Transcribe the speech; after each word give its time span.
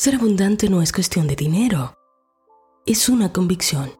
Ser 0.00 0.14
abundante 0.14 0.70
no 0.70 0.80
es 0.80 0.92
cuestión 0.92 1.26
de 1.26 1.36
dinero, 1.36 1.94
es 2.86 3.10
una 3.10 3.34
convicción, 3.34 3.92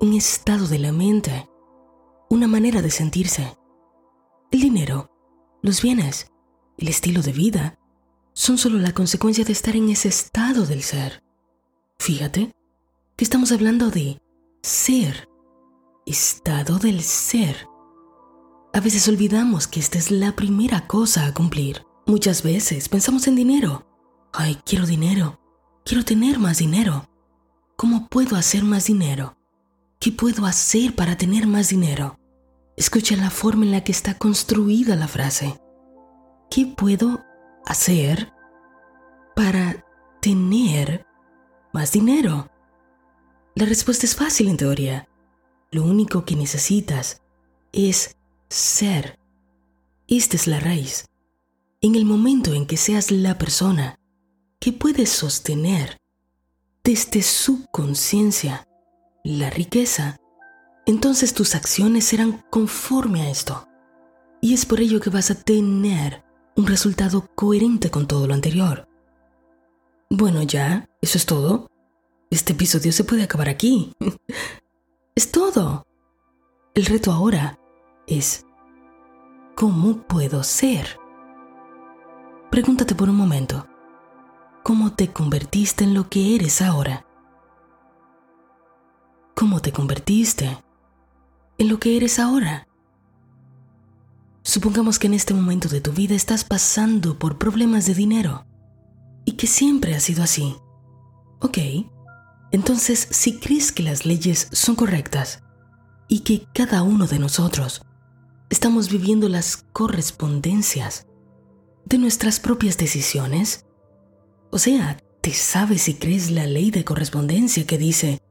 un 0.00 0.12
estado 0.12 0.66
de 0.66 0.80
la 0.80 0.90
mente, 0.90 1.48
una 2.28 2.48
manera 2.48 2.82
de 2.82 2.90
sentirse. 2.90 3.56
El 4.50 4.60
dinero, 4.60 5.12
los 5.62 5.82
bienes, 5.82 6.32
el 6.78 6.88
estilo 6.88 7.22
de 7.22 7.30
vida 7.30 7.78
son 8.32 8.58
solo 8.58 8.80
la 8.80 8.92
consecuencia 8.92 9.44
de 9.44 9.52
estar 9.52 9.76
en 9.76 9.88
ese 9.88 10.08
estado 10.08 10.66
del 10.66 10.82
ser. 10.82 11.22
Fíjate 12.00 12.50
que 13.14 13.24
estamos 13.24 13.52
hablando 13.52 13.90
de 13.90 14.20
ser, 14.62 15.28
estado 16.06 16.80
del 16.80 17.04
ser. 17.04 17.68
A 18.72 18.80
veces 18.80 19.06
olvidamos 19.06 19.68
que 19.68 19.78
esta 19.78 19.96
es 19.96 20.10
la 20.10 20.34
primera 20.34 20.88
cosa 20.88 21.26
a 21.26 21.34
cumplir. 21.34 21.86
Muchas 22.04 22.42
veces 22.42 22.88
pensamos 22.88 23.28
en 23.28 23.36
dinero. 23.36 23.93
Ay, 24.36 24.58
quiero 24.66 24.84
dinero. 24.84 25.38
Quiero 25.84 26.04
tener 26.04 26.40
más 26.40 26.58
dinero. 26.58 27.08
¿Cómo 27.76 28.08
puedo 28.08 28.34
hacer 28.34 28.64
más 28.64 28.86
dinero? 28.86 29.36
¿Qué 30.00 30.10
puedo 30.10 30.44
hacer 30.44 30.96
para 30.96 31.16
tener 31.16 31.46
más 31.46 31.68
dinero? 31.68 32.18
Escucha 32.76 33.14
la 33.14 33.30
forma 33.30 33.64
en 33.64 33.70
la 33.70 33.84
que 33.84 33.92
está 33.92 34.18
construida 34.18 34.96
la 34.96 35.06
frase. 35.06 35.60
¿Qué 36.50 36.66
puedo 36.66 37.24
hacer 37.64 38.32
para 39.36 39.86
tener 40.20 41.06
más 41.72 41.92
dinero? 41.92 42.50
La 43.54 43.66
respuesta 43.66 44.04
es 44.04 44.16
fácil 44.16 44.48
en 44.48 44.56
teoría. 44.56 45.08
Lo 45.70 45.84
único 45.84 46.24
que 46.24 46.34
necesitas 46.34 47.22
es 47.70 48.16
ser. 48.48 49.20
Esta 50.08 50.34
es 50.34 50.48
la 50.48 50.58
raíz. 50.58 51.06
En 51.80 51.94
el 51.94 52.04
momento 52.04 52.52
en 52.52 52.66
que 52.66 52.76
seas 52.76 53.12
la 53.12 53.38
persona 53.38 54.00
que 54.60 54.72
puedes 54.72 55.10
sostener 55.10 55.98
desde 56.82 57.22
su 57.22 57.66
conciencia 57.70 58.66
la 59.22 59.48
riqueza, 59.50 60.18
entonces 60.86 61.32
tus 61.32 61.54
acciones 61.54 62.04
serán 62.04 62.44
conforme 62.50 63.22
a 63.22 63.30
esto. 63.30 63.66
Y 64.40 64.52
es 64.52 64.66
por 64.66 64.80
ello 64.80 65.00
que 65.00 65.10
vas 65.10 65.30
a 65.30 65.34
tener 65.34 66.22
un 66.56 66.66
resultado 66.66 67.28
coherente 67.34 67.90
con 67.90 68.06
todo 68.06 68.26
lo 68.26 68.34
anterior. 68.34 68.86
Bueno, 70.10 70.42
ya, 70.42 70.88
eso 71.00 71.16
es 71.16 71.24
todo. 71.24 71.70
Este 72.30 72.52
episodio 72.52 72.92
se 72.92 73.04
puede 73.04 73.22
acabar 73.22 73.48
aquí. 73.48 73.92
es 75.14 75.32
todo. 75.32 75.86
El 76.74 76.84
reto 76.86 77.12
ahora 77.12 77.58
es, 78.06 78.44
¿cómo 79.54 80.06
puedo 80.06 80.42
ser? 80.42 80.98
Pregúntate 82.50 82.94
por 82.94 83.08
un 83.08 83.16
momento, 83.16 83.66
¿cómo 84.64 84.94
te 84.94 85.12
convertiste 85.12 85.84
en 85.84 85.92
lo 85.92 86.08
que 86.08 86.34
eres 86.34 86.62
ahora? 86.62 87.06
¿Cómo 89.36 89.60
te 89.60 89.72
convertiste 89.72 90.58
en 91.58 91.68
lo 91.68 91.78
que 91.78 91.98
eres 91.98 92.18
ahora? 92.18 92.66
Supongamos 94.42 94.98
que 94.98 95.06
en 95.06 95.14
este 95.14 95.34
momento 95.34 95.68
de 95.68 95.82
tu 95.82 95.92
vida 95.92 96.14
estás 96.14 96.44
pasando 96.44 97.18
por 97.18 97.36
problemas 97.36 97.84
de 97.84 97.94
dinero 97.94 98.46
y 99.26 99.32
que 99.32 99.46
siempre 99.46 99.94
ha 99.94 100.00
sido 100.00 100.22
así. 100.22 100.56
Ok, 101.40 101.58
entonces 102.50 103.06
si 103.10 103.38
crees 103.38 103.70
que 103.70 103.82
las 103.82 104.06
leyes 104.06 104.48
son 104.52 104.76
correctas 104.76 105.42
y 106.08 106.20
que 106.20 106.46
cada 106.54 106.82
uno 106.82 107.06
de 107.06 107.18
nosotros 107.18 107.82
estamos 108.48 108.90
viviendo 108.90 109.28
las 109.28 109.58
correspondencias 109.74 111.06
de 111.84 111.98
nuestras 111.98 112.40
propias 112.40 112.78
decisiones, 112.78 113.63
o 114.54 114.58
sea, 114.58 114.98
te 115.20 115.32
sabes 115.32 115.88
y 115.88 115.94
crees 115.94 116.30
la 116.30 116.46
ley 116.46 116.70
de 116.70 116.84
correspondencia 116.84 117.66
que 117.66 117.76
dice, 117.76 118.22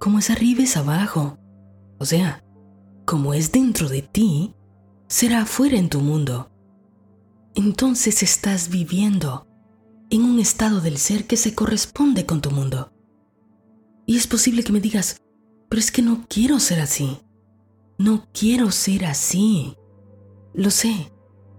como 0.00 0.18
es 0.18 0.28
arriba 0.28 0.64
es 0.64 0.76
abajo, 0.76 1.38
o 2.00 2.04
sea, 2.04 2.42
como 3.04 3.32
es 3.32 3.52
dentro 3.52 3.88
de 3.88 4.02
ti, 4.02 4.56
será 5.06 5.42
afuera 5.42 5.78
en 5.78 5.88
tu 5.88 6.00
mundo. 6.00 6.50
Entonces 7.54 8.24
estás 8.24 8.70
viviendo 8.70 9.46
en 10.10 10.24
un 10.24 10.40
estado 10.40 10.80
del 10.80 10.98
ser 10.98 11.28
que 11.28 11.36
se 11.36 11.54
corresponde 11.54 12.26
con 12.26 12.40
tu 12.40 12.50
mundo. 12.50 12.92
Y 14.04 14.16
es 14.16 14.26
posible 14.26 14.64
que 14.64 14.72
me 14.72 14.80
digas, 14.80 15.22
pero 15.68 15.78
es 15.78 15.92
que 15.92 16.02
no 16.02 16.24
quiero 16.28 16.58
ser 16.58 16.80
así. 16.80 17.20
No 17.98 18.26
quiero 18.32 18.72
ser 18.72 19.04
así. 19.04 19.76
Lo 20.54 20.72
sé, 20.72 21.12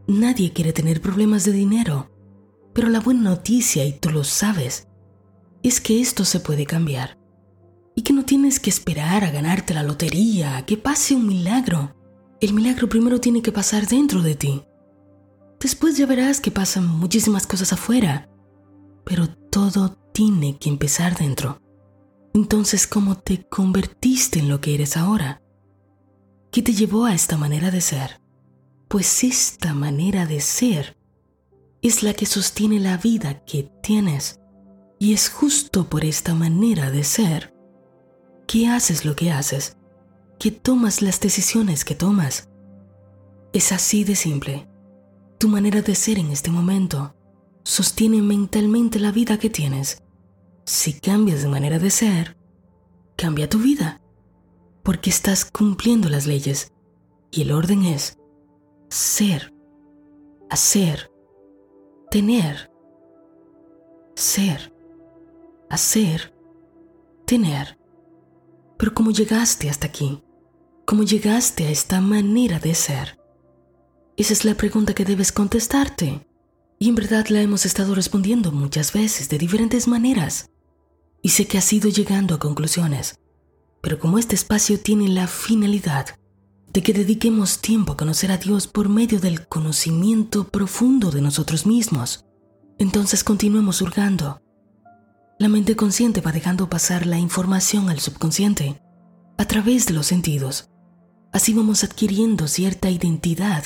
nadie 0.07 0.51
quiere 0.51 0.73
tener 0.73 1.00
problemas 1.00 1.45
de 1.45 1.53
dinero, 1.53 2.09
pero 2.77 2.89
la 2.89 2.99
buena 2.99 3.31
noticia, 3.31 3.83
y 3.85 3.93
tú 3.93 4.11
lo 4.11 4.23
sabes, 4.23 4.88
es 5.63 5.81
que 5.81 5.99
esto 5.99 6.23
se 6.25 6.39
puede 6.39 6.67
cambiar. 6.67 7.17
Y 7.95 8.03
que 8.03 8.13
no 8.13 8.23
tienes 8.23 8.59
que 8.59 8.69
esperar 8.69 9.23
a 9.23 9.31
ganarte 9.31 9.73
la 9.73 9.81
lotería, 9.81 10.57
a 10.57 10.65
que 10.67 10.77
pase 10.77 11.16
un 11.16 11.25
milagro. 11.25 11.95
El 12.39 12.53
milagro 12.53 12.87
primero 12.87 13.19
tiene 13.19 13.41
que 13.41 13.51
pasar 13.51 13.87
dentro 13.87 14.21
de 14.21 14.35
ti. 14.35 14.63
Después 15.59 15.97
ya 15.97 16.05
verás 16.05 16.39
que 16.39 16.51
pasan 16.51 16.85
muchísimas 16.85 17.47
cosas 17.47 17.73
afuera, 17.73 18.29
pero 19.03 19.27
todo 19.27 19.97
tiene 20.13 20.59
que 20.59 20.69
empezar 20.69 21.17
dentro. 21.17 21.59
Entonces, 22.35 22.85
¿cómo 22.85 23.17
te 23.17 23.47
convertiste 23.49 24.37
en 24.37 24.49
lo 24.49 24.61
que 24.61 24.75
eres 24.75 24.97
ahora? 24.97 25.41
¿Qué 26.51 26.61
te 26.61 26.73
llevó 26.73 27.05
a 27.05 27.16
esta 27.16 27.37
manera 27.37 27.71
de 27.71 27.81
ser? 27.81 28.21
Pues 28.87 29.23
esta 29.23 29.73
manera 29.73 30.27
de 30.27 30.41
ser 30.41 30.97
es 31.81 32.03
la 32.03 32.13
que 32.13 32.25
sostiene 32.25 32.79
la 32.79 32.97
vida 32.97 33.43
que 33.45 33.71
tienes. 33.81 34.39
Y 34.99 35.13
es 35.13 35.29
justo 35.29 35.89
por 35.89 36.03
esta 36.03 36.33
manera 36.33 36.91
de 36.91 37.03
ser 37.03 37.53
que 38.47 38.67
haces 38.67 39.05
lo 39.05 39.15
que 39.15 39.31
haces 39.31 39.77
que 40.39 40.51
tomas 40.51 41.01
las 41.01 41.19
decisiones 41.19 41.83
que 41.83 41.95
tomas. 41.95 42.49
Es 43.53 43.71
así 43.71 44.03
de 44.03 44.16
simple. 44.16 44.67
Tu 45.39 45.47
manera 45.47 45.81
de 45.81 45.95
ser 45.95 46.19
en 46.19 46.31
este 46.31 46.51
momento 46.51 47.16
sostiene 47.63 48.21
mentalmente 48.21 48.99
la 48.99 49.11
vida 49.11 49.37
que 49.37 49.49
tienes. 49.49 50.03
Si 50.66 50.93
cambias 50.99 51.41
de 51.41 51.47
manera 51.47 51.79
de 51.79 51.89
ser, 51.89 52.37
cambia 53.16 53.49
tu 53.49 53.59
vida, 53.59 54.01
porque 54.83 55.09
estás 55.09 55.45
cumpliendo 55.45 56.09
las 56.09 56.27
leyes 56.27 56.71
y 57.31 57.41
el 57.41 57.51
orden 57.51 57.83
es 57.83 58.17
ser, 58.89 59.53
hacer, 60.49 61.11
tener, 62.09 62.72
ser, 64.16 64.73
hacer, 65.69 66.34
tener. 67.25 67.78
Pero 68.78 68.94
¿cómo 68.94 69.12
llegaste 69.12 69.69
hasta 69.69 69.88
aquí? 69.88 70.23
¿Cómo 70.85 71.03
llegaste 71.03 71.66
a 71.66 71.69
esta 71.69 72.00
manera 72.00 72.59
de 72.59 72.73
ser? 72.75 73.19
Esa 74.16 74.34
es 74.34 74.46
la 74.46 74.56
pregunta 74.56 74.94
que 74.94 75.06
debes 75.06 75.31
contestarte. 75.31 76.25
Y 76.79 76.90
en 76.90 76.96
verdad 76.96 77.28
la 77.28 77.41
hemos 77.41 77.66
estado 77.66 77.96
respondiendo 77.96 78.51
muchas 78.51 78.94
veces 78.94 79.29
de 79.29 79.38
diferentes 79.38 79.88
maneras. 79.88 80.50
Y 81.22 81.29
sé 81.29 81.46
que 81.47 81.57
has 81.57 81.73
ido 81.73 81.90
llegando 81.90 82.35
a 82.35 82.40
conclusiones. 82.40 83.19
Pero 83.81 84.00
como 84.00 84.17
este 84.17 84.35
espacio 84.35 84.79
tiene 84.79 85.09
la 85.09 85.28
finalidad 85.28 86.17
de 86.73 86.83
que 86.83 86.94
dediquemos 86.94 87.59
tiempo 87.59 87.94
a 87.94 87.97
conocer 87.97 88.31
a 88.31 88.38
Dios 88.38 88.67
por 88.67 88.89
medio 88.89 89.19
del 89.19 89.47
conocimiento 89.47 90.47
profundo 90.47 91.11
de 91.11 91.22
nosotros 91.22 91.66
mismos, 91.66 92.25
entonces 92.78 93.23
continuemos 93.23 93.81
hurgando. 93.81 94.41
La 95.39 95.50
mente 95.50 95.75
consciente 95.75 96.22
va 96.22 96.31
dejando 96.31 96.69
pasar 96.69 97.05
la 97.05 97.19
información 97.19 97.89
al 97.89 98.00
subconsciente 98.00 98.81
a 99.38 99.45
través 99.45 99.85
de 99.85 99.94
los 99.94 100.07
sentidos. 100.07 100.69
Así 101.31 101.53
vamos 101.53 101.83
adquiriendo 101.83 102.47
cierta 102.47 102.89
identidad 102.89 103.63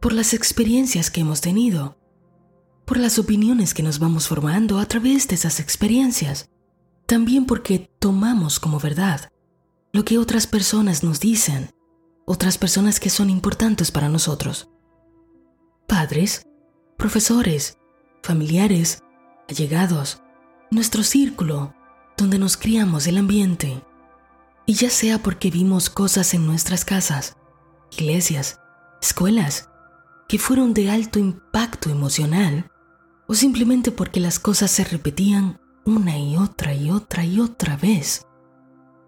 por 0.00 0.12
las 0.12 0.34
experiencias 0.34 1.10
que 1.10 1.22
hemos 1.22 1.40
tenido, 1.40 1.98
por 2.84 2.98
las 2.98 3.18
opiniones 3.18 3.74
que 3.74 3.82
nos 3.82 3.98
vamos 3.98 4.28
formando 4.28 4.78
a 4.78 4.86
través 4.86 5.26
de 5.26 5.34
esas 5.34 5.58
experiencias, 5.58 6.48
también 7.06 7.46
porque 7.46 7.90
tomamos 7.98 8.60
como 8.60 8.78
verdad 8.78 9.30
lo 9.92 10.04
que 10.04 10.18
otras 10.18 10.46
personas 10.46 11.02
nos 11.02 11.20
dicen, 11.20 11.70
otras 12.26 12.58
personas 12.58 12.98
que 13.00 13.08
son 13.08 13.30
importantes 13.30 13.92
para 13.92 14.08
nosotros. 14.08 14.68
Padres, 15.86 16.44
profesores, 16.96 17.78
familiares, 18.22 19.02
allegados, 19.48 20.22
nuestro 20.72 21.04
círculo, 21.04 21.72
donde 22.16 22.38
nos 22.38 22.56
criamos 22.56 23.06
el 23.06 23.18
ambiente, 23.18 23.82
y 24.66 24.74
ya 24.74 24.90
sea 24.90 25.22
porque 25.22 25.50
vimos 25.50 25.88
cosas 25.88 26.34
en 26.34 26.46
nuestras 26.46 26.84
casas, 26.84 27.36
iglesias, 27.92 28.58
escuelas, 29.00 29.70
que 30.28 30.40
fueron 30.40 30.74
de 30.74 30.90
alto 30.90 31.20
impacto 31.20 31.90
emocional, 31.90 32.72
o 33.28 33.34
simplemente 33.34 33.92
porque 33.92 34.18
las 34.18 34.40
cosas 34.40 34.72
se 34.72 34.82
repetían 34.82 35.60
una 35.84 36.18
y 36.18 36.36
otra 36.36 36.74
y 36.74 36.90
otra 36.90 37.24
y 37.24 37.38
otra 37.38 37.76
vez, 37.76 38.26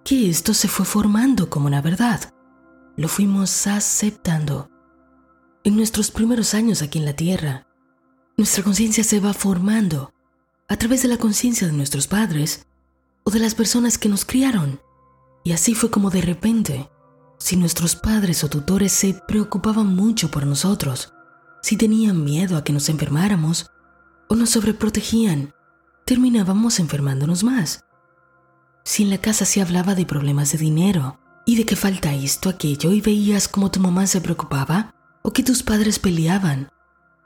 que 0.04 0.30
esto 0.30 0.54
se 0.54 0.68
fue 0.68 0.86
formando 0.86 1.50
como 1.50 1.66
una 1.66 1.82
verdad. 1.82 2.32
Lo 2.98 3.06
fuimos 3.06 3.68
aceptando. 3.68 4.68
En 5.62 5.76
nuestros 5.76 6.10
primeros 6.10 6.52
años 6.52 6.82
aquí 6.82 6.98
en 6.98 7.04
la 7.04 7.12
Tierra, 7.12 7.68
nuestra 8.36 8.64
conciencia 8.64 9.04
se 9.04 9.20
va 9.20 9.32
formando 9.34 10.12
a 10.66 10.76
través 10.76 11.02
de 11.02 11.08
la 11.08 11.16
conciencia 11.16 11.68
de 11.68 11.74
nuestros 11.74 12.08
padres 12.08 12.66
o 13.22 13.30
de 13.30 13.38
las 13.38 13.54
personas 13.54 13.98
que 13.98 14.08
nos 14.08 14.24
criaron. 14.24 14.80
Y 15.44 15.52
así 15.52 15.76
fue 15.76 15.92
como 15.92 16.10
de 16.10 16.22
repente, 16.22 16.90
si 17.38 17.54
nuestros 17.54 17.94
padres 17.94 18.42
o 18.42 18.48
tutores 18.48 18.90
se 18.90 19.14
preocupaban 19.28 19.94
mucho 19.94 20.28
por 20.32 20.44
nosotros, 20.44 21.12
si 21.62 21.76
tenían 21.76 22.24
miedo 22.24 22.56
a 22.56 22.64
que 22.64 22.72
nos 22.72 22.88
enfermáramos 22.88 23.70
o 24.28 24.34
nos 24.34 24.50
sobreprotegían, 24.50 25.54
terminábamos 26.04 26.80
enfermándonos 26.80 27.44
más. 27.44 27.84
Si 28.84 29.04
en 29.04 29.10
la 29.10 29.18
casa 29.18 29.44
se 29.44 29.62
hablaba 29.62 29.94
de 29.94 30.04
problemas 30.04 30.50
de 30.50 30.58
dinero 30.58 31.20
y 31.48 31.56
de 31.56 31.64
que 31.64 31.76
falta 31.76 32.12
esto, 32.12 32.50
aquello, 32.50 32.92
y 32.92 33.00
veías 33.00 33.48
cómo 33.48 33.70
tu 33.70 33.80
mamá 33.80 34.06
se 34.06 34.20
preocupaba, 34.20 34.94
o 35.22 35.32
que 35.32 35.42
tus 35.42 35.62
padres 35.62 35.98
peleaban, 35.98 36.68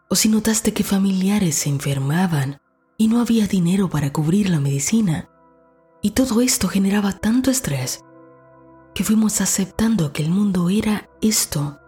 o 0.08 0.14
si 0.14 0.28
notaste 0.28 0.72
que 0.72 0.84
familiares 0.84 1.56
se 1.56 1.70
enfermaban 1.70 2.60
y 2.96 3.08
no 3.08 3.20
había 3.20 3.48
dinero 3.48 3.90
para 3.90 4.12
cubrir 4.12 4.48
la 4.48 4.60
medicina, 4.60 5.28
y 6.02 6.12
todo 6.12 6.40
esto 6.40 6.69
generaba 6.69 7.19
tanto 7.19 7.50
estrés 7.50 8.04
que 8.94 9.02
fuimos 9.02 9.40
aceptando 9.40 10.12
que 10.12 10.22
el 10.22 10.30
mundo 10.30 10.70
era 10.70 11.10
esto, 11.20 11.80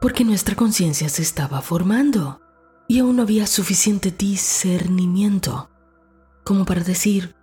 porque 0.00 0.24
nuestra 0.24 0.56
conciencia 0.56 1.08
se 1.08 1.22
estaba 1.22 1.62
formando 1.62 2.40
y 2.88 2.98
aún 2.98 3.14
no 3.14 3.22
había 3.22 3.46
suficiente 3.46 4.10
discernimiento 4.10 5.70
como 6.42 6.64
para 6.64 6.82
decir, 6.82 7.36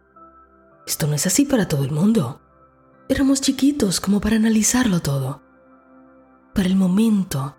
esto 0.85 1.07
no 1.07 1.13
es 1.13 1.25
así 1.25 1.45
para 1.45 1.69
todo 1.69 1.85
el 1.85 1.91
mundo. 1.91 2.41
Éramos 3.09 3.39
chiquitos 3.39 4.01
como 4.01 4.19
para 4.19 4.35
analizarlo 4.35 4.99
todo. 4.99 5.41
Para 6.53 6.67
el 6.67 6.75
momento 6.75 7.55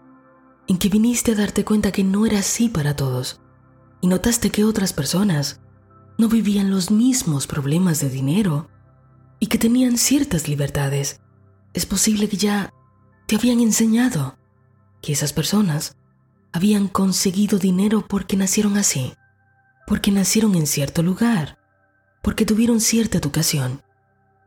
en 0.67 0.77
que 0.77 0.91
viniste 0.91 1.33
a 1.33 1.37
darte 1.37 1.65
cuenta 1.65 1.91
que 1.91 2.05
no 2.05 2.27
era 2.27 2.41
así 2.41 2.69
para 2.69 2.95
todos 2.95 3.41
y 4.03 4.09
notaste 4.09 4.51
que 4.51 4.65
otras 4.65 4.93
personas 4.93 5.61
no 6.19 6.29
vivían 6.29 6.71
los 6.71 6.91
mismos 6.91 7.47
problemas 7.47 7.99
de 8.01 8.11
dinero 8.11 8.69
y 9.41 9.47
que 9.47 9.57
tenían 9.57 9.97
ciertas 9.97 10.49
libertades, 10.49 11.21
es 11.73 11.87
posible 11.87 12.29
que 12.29 12.37
ya 12.37 12.75
te 13.27 13.37
habían 13.37 13.61
enseñado 13.61 14.37
que 15.01 15.13
esas 15.13 15.33
personas 15.33 15.97
habían 16.53 16.89
conseguido 16.89 17.59
dinero 17.59 18.05
porque 18.07 18.37
nacieron 18.37 18.77
así, 18.77 19.15
porque 19.87 20.11
nacieron 20.11 20.55
en 20.57 20.67
cierto 20.67 21.03
lugar, 21.03 21.57
porque 22.21 22.45
tuvieron 22.45 22.81
cierta 22.81 23.17
educación, 23.17 23.81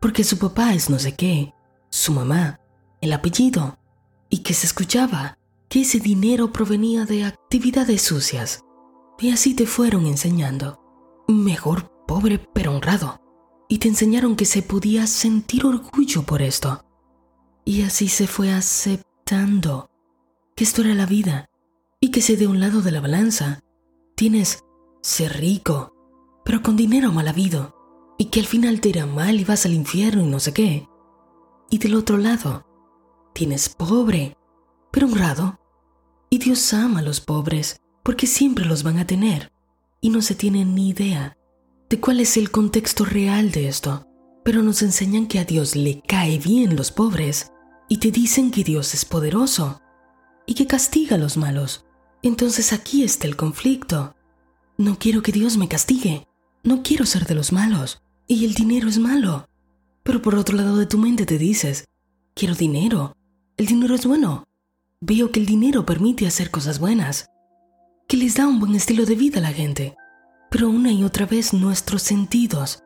porque 0.01 0.25
su 0.25 0.37
papá 0.37 0.73
es 0.73 0.89
no 0.89 0.99
sé 0.99 1.15
qué, 1.15 1.53
su 1.89 2.11
mamá, 2.11 2.59
el 2.99 3.13
apellido, 3.13 3.77
y 4.29 4.39
que 4.39 4.53
se 4.53 4.65
escuchaba 4.65 5.37
que 5.69 5.81
ese 5.81 5.99
dinero 5.99 6.51
provenía 6.51 7.05
de 7.05 7.23
actividades 7.23 8.01
sucias. 8.01 8.61
Y 9.19 9.29
así 9.29 9.53
te 9.53 9.67
fueron 9.67 10.07
enseñando. 10.07 10.81
Mejor 11.27 11.91
pobre 12.07 12.39
pero 12.53 12.73
honrado. 12.75 13.21
Y 13.69 13.77
te 13.77 13.87
enseñaron 13.87 14.35
que 14.35 14.45
se 14.45 14.63
podía 14.63 15.05
sentir 15.05 15.65
orgullo 15.65 16.23
por 16.23 16.41
esto. 16.41 16.83
Y 17.63 17.83
así 17.83 18.09
se 18.09 18.25
fue 18.25 18.51
aceptando 18.51 19.89
que 20.55 20.63
esto 20.63 20.81
era 20.81 20.95
la 20.95 21.05
vida 21.05 21.49
y 21.99 22.09
que 22.09 22.21
si 22.21 22.35
de 22.35 22.47
un 22.47 22.59
lado 22.59 22.81
de 22.81 22.91
la 22.91 22.99
balanza 22.99 23.61
tienes 24.15 24.63
ser 25.01 25.39
rico, 25.39 25.93
pero 26.43 26.63
con 26.63 26.75
dinero 26.75 27.11
mal 27.11 27.27
habido, 27.27 27.75
y 28.21 28.25
que 28.25 28.39
al 28.39 28.45
final 28.45 28.81
te 28.81 28.89
irá 28.89 29.07
mal 29.07 29.39
y 29.39 29.43
vas 29.43 29.65
al 29.65 29.73
infierno 29.73 30.21
y 30.21 30.27
no 30.27 30.39
sé 30.39 30.53
qué, 30.53 30.87
y 31.71 31.79
del 31.79 31.95
otro 31.95 32.17
lado 32.17 32.67
tienes 33.33 33.67
pobre, 33.67 34.37
pero 34.91 35.07
honrado, 35.07 35.59
y 36.29 36.37
Dios 36.37 36.71
ama 36.71 36.99
a 36.99 37.01
los 37.01 37.19
pobres 37.19 37.81
porque 38.03 38.27
siempre 38.27 38.65
los 38.65 38.83
van 38.83 38.99
a 38.99 39.07
tener, 39.07 39.51
y 40.01 40.11
no 40.11 40.21
se 40.21 40.35
tiene 40.35 40.65
ni 40.65 40.89
idea 40.89 41.35
de 41.89 41.99
cuál 41.99 42.19
es 42.19 42.37
el 42.37 42.51
contexto 42.51 43.05
real 43.05 43.49
de 43.49 43.67
esto, 43.67 44.05
pero 44.45 44.61
nos 44.61 44.83
enseñan 44.83 45.25
que 45.25 45.39
a 45.39 45.43
Dios 45.43 45.75
le 45.75 46.03
cae 46.03 46.37
bien 46.37 46.75
los 46.75 46.91
pobres 46.91 47.51
y 47.89 47.97
te 47.97 48.11
dicen 48.11 48.51
que 48.51 48.63
Dios 48.63 48.93
es 48.93 49.03
poderoso 49.03 49.81
y 50.45 50.53
que 50.53 50.67
castiga 50.67 51.15
a 51.15 51.19
los 51.19 51.37
malos. 51.37 51.87
Entonces 52.21 52.71
aquí 52.71 53.03
está 53.03 53.25
el 53.25 53.35
conflicto. 53.35 54.13
No 54.77 54.99
quiero 54.99 55.23
que 55.23 55.31
Dios 55.31 55.57
me 55.57 55.67
castigue. 55.67 56.27
No 56.63 56.83
quiero 56.83 57.07
ser 57.07 57.25
de 57.25 57.33
los 57.33 57.51
malos. 57.51 58.03
Y 58.31 58.45
el 58.45 58.53
dinero 58.53 58.87
es 58.87 58.97
malo. 58.97 59.45
Pero 60.03 60.21
por 60.21 60.35
otro 60.35 60.55
lado 60.55 60.77
de 60.77 60.85
tu 60.85 60.97
mente 60.97 61.25
te 61.25 61.37
dices, 61.37 61.89
quiero 62.33 62.55
dinero. 62.55 63.13
El 63.57 63.65
dinero 63.65 63.93
es 63.93 64.05
bueno. 64.05 64.47
Veo 65.01 65.33
que 65.33 65.41
el 65.41 65.45
dinero 65.45 65.85
permite 65.85 66.25
hacer 66.25 66.49
cosas 66.49 66.79
buenas. 66.79 67.29
Que 68.07 68.15
les 68.15 68.35
da 68.35 68.47
un 68.47 68.61
buen 68.61 68.73
estilo 68.73 69.05
de 69.05 69.15
vida 69.15 69.39
a 69.39 69.41
la 69.41 69.51
gente. 69.51 69.97
Pero 70.49 70.69
una 70.69 70.93
y 70.93 71.03
otra 71.03 71.25
vez 71.25 71.51
nuestros 71.51 72.03
sentidos 72.03 72.81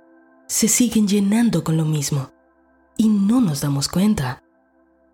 se 0.47 0.67
siguen 0.67 1.07
llenando 1.07 1.63
con 1.63 1.77
lo 1.77 1.85
mismo. 1.85 2.31
Y 2.97 3.07
no 3.07 3.39
nos 3.39 3.61
damos 3.61 3.87
cuenta. 3.87 4.41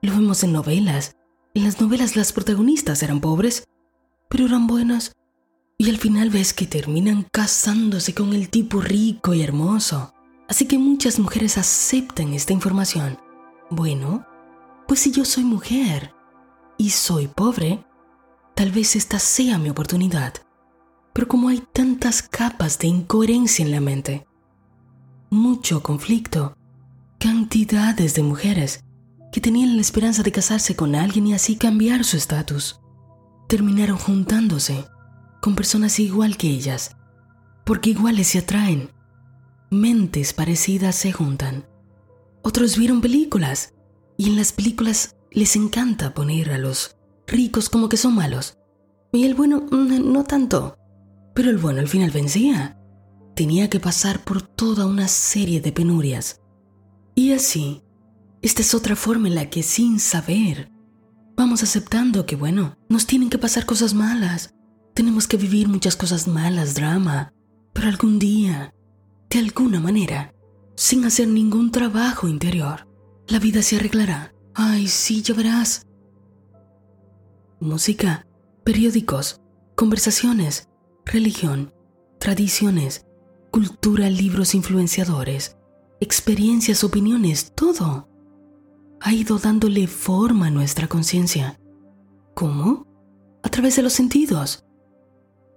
Lo 0.02 0.14
vemos 0.14 0.46
en 0.46 0.54
novelas, 0.54 1.18
en 1.54 1.66
las 1.66 1.82
novelas 1.82 2.16
las 2.16 2.32
protagonistas 2.32 3.04
eran 3.04 3.20
pobres, 3.20 3.66
pero 4.30 4.46
eran 4.46 4.66
buenas. 4.66 5.12
Y 5.78 5.90
al 5.90 5.98
final 5.98 6.30
ves 6.30 6.54
que 6.54 6.68
terminan 6.68 7.28
casándose 7.34 8.14
con 8.14 8.32
el 8.32 8.48
tipo 8.48 8.80
rico 8.80 9.34
y 9.34 9.42
hermoso. 9.42 10.14
Así 10.52 10.66
que 10.66 10.78
muchas 10.78 11.18
mujeres 11.18 11.58
aceptan 11.58 12.34
esta 12.34 12.52
información. 12.52 13.18
Bueno, 13.70 14.26
pues 14.86 15.00
si 15.00 15.10
yo 15.10 15.24
soy 15.24 15.46
mujer 15.46 16.14
y 16.78 16.90
soy 16.90 17.30
pobre, 17.30 17.86
tal 18.54 18.70
vez 18.70 18.98
esta 18.98 19.18
sea 19.18 19.58
mi 19.58 19.70
oportunidad. 19.70 20.34
Pero 21.14 21.30
como 21.30 21.48
hay 21.48 21.64
tantas 21.72 22.22
capas 22.22 22.80
de 22.80 22.88
incoherencia 22.88 23.64
en 23.64 23.72
la 23.72 23.80
mente, 23.80 24.28
mucho 25.30 25.82
conflicto, 25.82 26.58
cantidades 27.18 28.14
de 28.16 28.24
mujeres 28.24 28.84
que 29.32 29.40
tenían 29.40 29.78
la 29.78 29.82
esperanza 29.82 30.22
de 30.22 30.34
casarse 30.34 30.76
con 30.76 30.96
alguien 30.96 31.28
y 31.28 31.34
así 31.34 31.56
cambiar 31.56 32.04
su 32.04 32.18
estatus, 32.18 32.82
terminaron 33.48 33.98
juntándose 33.98 34.84
con 35.42 35.56
personas 35.56 35.98
igual 36.02 36.36
que 36.36 36.50
ellas, 36.50 36.98
porque 37.64 37.92
iguales 37.92 38.28
se 38.28 38.40
atraen, 38.40 38.90
mentes 39.72 40.34
parecidas 40.34 40.96
se 40.96 41.12
juntan. 41.14 41.66
Otros 42.44 42.78
vieron 42.78 43.02
películas 43.02 43.74
y 44.18 44.28
en 44.28 44.36
las 44.36 44.52
películas 44.52 45.16
les 45.32 45.56
encanta 45.56 46.14
poner 46.14 46.52
a 46.52 46.58
los 46.58 46.98
ricos 47.26 47.70
como 47.70 47.88
que 47.88 47.98
son 47.98 48.14
malos. 48.14 48.58
Y 49.14 49.24
el 49.24 49.34
bueno 49.34 49.66
no 49.72 50.24
tanto, 50.26 50.78
pero 51.34 51.50
el 51.50 51.58
bueno 51.58 51.80
al 51.80 51.88
final 51.88 52.12
vencía. 52.12 52.78
Tenía 53.34 53.70
que 53.70 53.80
pasar 53.80 54.24
por 54.24 54.42
toda 54.42 54.86
una 54.86 55.08
serie 55.08 55.62
de 55.62 55.72
penurias. 55.72 56.42
Y 57.16 57.32
así, 57.32 57.82
esta 58.42 58.62
es 58.62 58.74
otra 58.74 58.98
forma 58.98 59.30
en 59.30 59.36
la 59.36 59.50
que 59.50 59.64
sin 59.64 60.00
saber 60.00 60.70
vamos 61.38 61.64
aceptando 61.64 62.26
que, 62.26 62.36
bueno, 62.36 62.78
nos 62.90 63.08
tienen 63.08 63.30
que 63.30 63.38
pasar 63.38 63.66
cosas 63.66 63.94
malas. 63.94 64.54
Tenemos 64.94 65.28
que 65.28 65.38
vivir 65.38 65.70
muchas 65.70 65.96
cosas 65.96 66.28
malas, 66.28 66.76
drama. 66.76 67.34
Pero 67.74 67.88
algún 67.88 68.20
día, 68.20 68.74
de 69.32 69.40
alguna 69.40 69.80
manera, 69.80 70.36
sin 70.76 71.06
hacer 71.06 71.28
ningún 71.28 71.72
trabajo 71.72 72.28
interior, 72.28 72.88
la 73.28 73.40
vida 73.40 73.62
se 73.62 73.78
arreglará. 73.78 74.34
Ay, 74.54 74.88
sí, 74.88 75.22
ya 75.22 75.34
verás. 75.34 75.88
Música, 77.62 78.28
periódicos, 78.66 79.40
conversaciones, 79.76 80.68
religión, 81.06 81.74
tradiciones, 82.20 83.06
cultura, 83.52 84.10
libros 84.10 84.54
influenciadores, 84.54 85.56
experiencias, 86.02 86.84
opiniones, 86.84 87.54
todo 87.56 88.10
ha 89.00 89.14
ido 89.14 89.40
dándole 89.40 89.88
forma 89.88 90.48
a 90.48 90.52
nuestra 90.52 90.88
conciencia. 90.88 91.58
¿Cómo? 92.36 92.86
A 93.44 93.50
través 93.50 93.78
de 93.78 93.82
los 93.82 93.94
sentidos. 93.94 94.66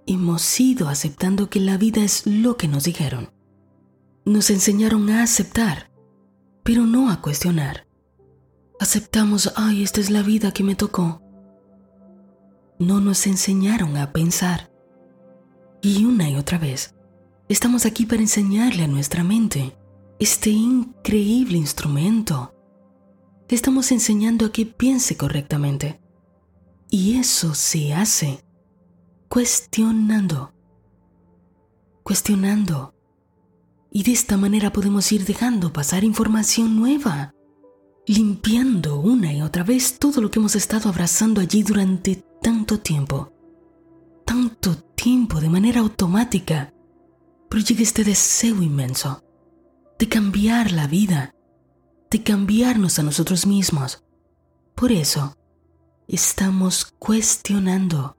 Hemos 0.06 0.60
ido 0.60 0.88
aceptando 0.88 1.50
que 1.50 1.58
la 1.60 1.76
vida 1.76 2.04
es 2.04 2.24
lo 2.26 2.56
que 2.56 2.68
nos 2.68 2.84
dijeron. 2.84 3.33
Nos 4.24 4.50
enseñaron 4.50 5.10
a 5.10 5.22
aceptar, 5.22 5.90
pero 6.62 6.86
no 6.86 7.10
a 7.10 7.20
cuestionar. 7.20 7.86
Aceptamos, 8.80 9.52
ay, 9.56 9.82
esta 9.82 10.00
es 10.00 10.10
la 10.10 10.22
vida 10.22 10.52
que 10.52 10.64
me 10.64 10.74
tocó. 10.74 11.22
No 12.78 13.00
nos 13.00 13.26
enseñaron 13.26 13.96
a 13.96 14.12
pensar. 14.12 14.70
Y 15.82 16.04
una 16.04 16.28
y 16.28 16.36
otra 16.36 16.58
vez, 16.58 16.94
estamos 17.48 17.86
aquí 17.86 18.06
para 18.06 18.22
enseñarle 18.22 18.84
a 18.84 18.88
nuestra 18.88 19.22
mente 19.22 19.76
este 20.18 20.50
increíble 20.50 21.58
instrumento 21.58 22.54
estamos 23.54 23.92
enseñando 23.92 24.46
a 24.46 24.52
que 24.52 24.66
piense 24.66 25.16
correctamente. 25.16 26.00
Y 26.90 27.18
eso 27.18 27.54
se 27.54 27.94
hace 27.94 28.44
cuestionando. 29.28 30.52
Cuestionando. 32.02 32.93
Y 33.96 34.02
de 34.02 34.10
esta 34.10 34.36
manera 34.36 34.72
podemos 34.72 35.12
ir 35.12 35.24
dejando 35.24 35.72
pasar 35.72 36.02
información 36.02 36.74
nueva, 36.74 37.32
limpiando 38.08 38.98
una 38.98 39.32
y 39.32 39.40
otra 39.40 39.62
vez 39.62 40.00
todo 40.00 40.20
lo 40.20 40.32
que 40.32 40.40
hemos 40.40 40.56
estado 40.56 40.88
abrazando 40.88 41.40
allí 41.40 41.62
durante 41.62 42.16
tanto 42.42 42.80
tiempo. 42.80 43.32
Tanto 44.26 44.74
tiempo 44.74 45.40
de 45.40 45.48
manera 45.48 45.78
automática. 45.78 46.74
pero 47.48 47.62
llega 47.62 47.82
este 47.82 48.02
deseo 48.02 48.60
inmenso 48.60 49.22
de 49.96 50.08
cambiar 50.08 50.72
la 50.72 50.88
vida, 50.88 51.32
de 52.10 52.20
cambiarnos 52.24 52.98
a 52.98 53.04
nosotros 53.04 53.46
mismos. 53.46 54.02
Por 54.74 54.90
eso, 54.90 55.36
estamos 56.08 56.92
cuestionando, 56.98 58.18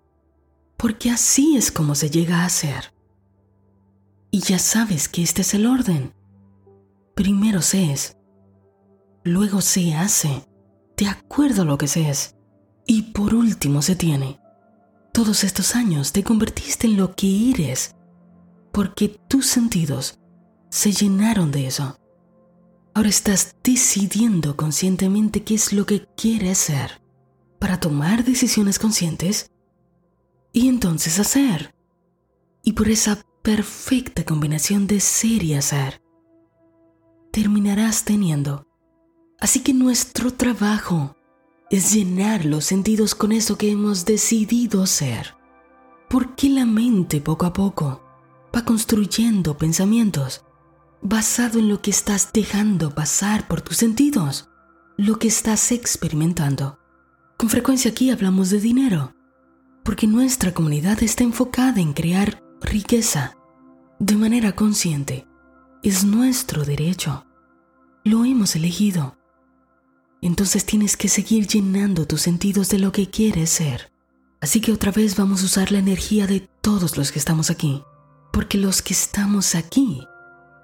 porque 0.78 1.12
así 1.12 1.58
es 1.58 1.70
como 1.70 1.96
se 1.96 2.10
llega 2.10 2.44
a 2.44 2.46
hacer. 2.46 2.95
Y 4.36 4.42
ya 4.42 4.60
sabes 4.60 5.08
que 5.08 5.24
este 5.24 5.44
es 5.44 5.54
el 5.54 5.66
orden. 5.66 6.14
Primero 7.16 7.62
se 7.62 7.94
es, 7.94 8.18
luego 9.24 9.62
se 9.62 9.96
hace, 9.96 10.46
de 10.98 11.08
acuerdo 11.08 11.62
a 11.62 11.66
lo 11.66 11.78
que 11.78 11.88
se 11.88 12.10
es, 12.10 12.36
y 12.86 13.14
por 13.14 13.34
último 13.34 13.82
se 13.82 13.96
tiene. 13.96 14.42
Todos 15.14 15.46
estos 15.46 15.74
años 15.74 16.12
te 16.12 16.26
convertiste 16.26 16.86
en 16.86 16.98
lo 16.98 17.16
que 17.16 17.52
eres, 17.52 17.96
porque 18.74 19.08
tus 19.30 19.46
sentidos 19.46 20.20
se 20.70 20.92
llenaron 20.92 21.50
de 21.54 21.68
eso. 21.68 21.98
Ahora 22.94 23.08
estás 23.08 23.56
decidiendo 23.64 24.58
conscientemente 24.58 25.44
qué 25.46 25.56
es 25.56 25.72
lo 25.72 25.86
que 25.86 26.08
quieres 26.18 26.58
ser 26.58 27.02
para 27.58 27.80
tomar 27.80 28.26
decisiones 28.26 28.80
conscientes 28.80 29.50
y 30.52 30.68
entonces 30.68 31.20
hacer. 31.20 31.74
Y 32.64 32.74
por 32.74 32.90
esa 32.90 33.24
perfecta 33.46 34.26
combinación 34.26 34.88
de 34.88 35.00
ser 35.00 35.44
y 35.44 35.54
hacer, 35.54 36.02
terminarás 37.32 38.04
teniendo. 38.04 38.66
Así 39.40 39.60
que 39.60 39.72
nuestro 39.72 40.34
trabajo 40.34 41.16
es 41.70 41.94
llenar 41.94 42.44
los 42.44 42.66
sentidos 42.66 43.14
con 43.14 43.32
eso 43.32 43.56
que 43.56 43.70
hemos 43.70 44.04
decidido 44.04 44.88
ser. 44.88 45.36
Porque 46.10 46.50
la 46.50 46.66
mente 46.66 47.22
poco 47.22 47.46
a 47.46 47.54
poco 47.54 48.02
va 48.54 48.66
construyendo 48.66 49.60
pensamientos 49.60 50.44
basado 51.04 51.60
en 51.60 51.70
lo 51.70 51.84
que 51.84 51.92
estás 51.92 52.32
dejando 52.34 52.96
pasar 52.96 53.48
por 53.48 53.62
tus 53.62 53.78
sentidos, 53.78 54.50
lo 54.98 55.20
que 55.20 55.28
estás 55.28 55.72
experimentando. 55.72 56.80
Con 57.38 57.50
frecuencia 57.50 57.92
aquí 57.92 58.10
hablamos 58.10 58.50
de 58.50 58.60
dinero, 58.60 59.14
porque 59.84 60.08
nuestra 60.08 60.52
comunidad 60.52 61.04
está 61.04 61.24
enfocada 61.24 61.80
en 61.80 61.94
crear 61.94 62.42
riqueza 62.66 63.38
de 64.00 64.16
manera 64.16 64.54
consciente. 64.56 65.28
Es 65.84 66.04
nuestro 66.04 66.66
derecho. 66.66 67.26
Lo 68.04 68.26
hemos 68.26 68.56
elegido. 68.56 69.18
Entonces 70.22 70.66
tienes 70.66 70.98
que 70.98 71.08
seguir 71.08 71.48
llenando 71.48 72.06
tus 72.06 72.22
sentidos 72.22 72.70
de 72.70 72.80
lo 72.80 72.92
que 72.92 73.10
quieres 73.10 73.50
ser. 73.50 73.92
Así 74.42 74.62
que 74.62 74.72
otra 74.72 74.92
vez 74.92 75.16
vamos 75.16 75.42
a 75.42 75.46
usar 75.46 75.72
la 75.72 75.80
energía 75.80 76.28
de 76.28 76.42
todos 76.62 76.98
los 76.98 77.12
que 77.12 77.20
estamos 77.20 77.50
aquí, 77.50 77.84
porque 78.34 78.58
los 78.58 78.82
que 78.82 78.94
estamos 78.94 79.56
aquí 79.56 80.02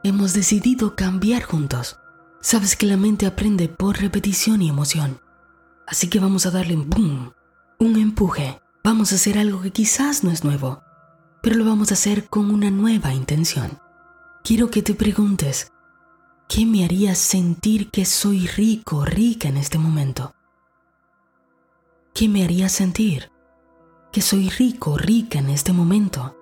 Hemos 0.04 0.34
decidido 0.34 0.96
cambiar 0.96 1.44
juntos. 1.44 2.00
Sabes 2.42 2.76
que 2.76 2.88
la 2.88 2.98
mente 2.98 3.28
aprende 3.28 3.70
por 3.70 4.00
repetición 4.00 4.64
y 4.64 4.70
emoción. 4.70 5.22
Así 5.86 6.08
que 6.08 6.20
vamos 6.20 6.48
a 6.48 6.52
darle 6.52 6.76
un 6.76 6.90
boom, 6.90 7.34
un 7.78 8.00
empuje. 8.00 8.60
Vamos 8.84 9.12
a 9.12 9.16
hacer 9.16 9.38
algo 9.38 9.62
que 9.62 9.70
quizás 9.70 10.24
no 10.24 10.32
es 10.32 10.44
nuevo, 10.44 10.82
pero 11.42 11.56
lo 11.56 11.66
vamos 11.66 11.92
a 11.92 11.96
hacer 11.96 12.28
con 12.28 12.52
una 12.52 12.72
nueva 12.72 13.14
intención. 13.14 13.80
Quiero 14.44 14.70
que 14.70 14.82
te 14.82 14.94
preguntes, 14.94 15.72
¿qué 16.48 16.66
me 16.66 16.84
haría 16.84 17.16
sentir 17.16 17.90
que 17.90 18.06
soy 18.06 18.48
rico 18.48 18.98
o 18.98 19.06
rica 19.06 19.48
en 19.48 19.58
este 19.58 19.78
momento? 19.78 20.34
¿Qué 22.14 22.28
me 22.28 22.44
haría 22.44 22.70
sentir 22.70 23.32
que 24.12 24.22
soy 24.22 24.50
rico 24.50 24.92
o 24.92 24.98
rica 24.98 25.40
en 25.40 25.50
este 25.50 25.74
momento? 25.74 26.36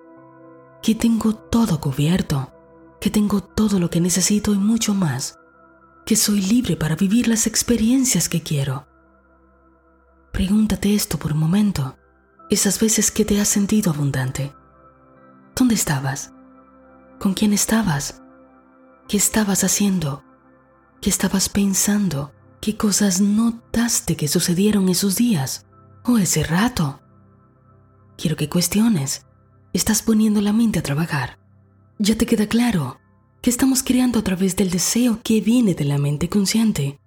Que 0.82 0.94
tengo 0.94 1.34
todo 1.34 1.80
cubierto 1.80 2.52
que 3.00 3.10
tengo 3.10 3.42
todo 3.42 3.80
lo 3.80 3.90
que 3.90 4.00
necesito 4.00 4.52
y 4.52 4.58
mucho 4.58 4.94
más, 4.94 5.38
que 6.04 6.16
soy 6.16 6.42
libre 6.42 6.76
para 6.76 6.96
vivir 6.96 7.28
las 7.28 7.46
experiencias 7.46 8.28
que 8.28 8.42
quiero. 8.42 8.86
Pregúntate 10.32 10.94
esto 10.94 11.18
por 11.18 11.32
un 11.32 11.38
momento, 11.38 11.96
esas 12.50 12.78
veces 12.78 13.10
que 13.10 13.24
te 13.24 13.40
has 13.40 13.48
sentido 13.48 13.90
abundante. 13.90 14.52
¿Dónde 15.60 15.74
estabas? 15.74 16.32
¿Con 17.18 17.34
quién 17.34 17.52
estabas? 17.52 18.22
¿Qué 19.08 19.18
estabas 19.18 19.62
haciendo? 19.62 20.24
¿Qué 21.02 21.10
estabas 21.10 21.50
pensando? 21.50 22.32
¿Qué 22.62 22.78
cosas 22.78 23.20
notaste 23.20 24.16
que 24.16 24.26
sucedieron 24.26 24.88
esos 24.88 25.16
días 25.16 25.66
o 26.02 26.16
ese 26.16 26.44
rato? 26.44 27.02
Quiero 28.16 28.36
que 28.36 28.48
cuestiones. 28.48 29.26
Estás 29.74 30.00
poniendo 30.00 30.40
la 30.40 30.54
mente 30.54 30.78
a 30.78 30.82
trabajar. 30.82 31.38
Ya 31.98 32.16
te 32.16 32.24
queda 32.24 32.46
claro 32.46 32.98
que 33.42 33.50
estamos 33.50 33.82
creando 33.82 34.20
a 34.20 34.24
través 34.24 34.56
del 34.56 34.70
deseo 34.70 35.20
que 35.22 35.42
viene 35.42 35.74
de 35.74 35.84
la 35.84 35.98
mente 35.98 36.30
consciente, 36.30 36.98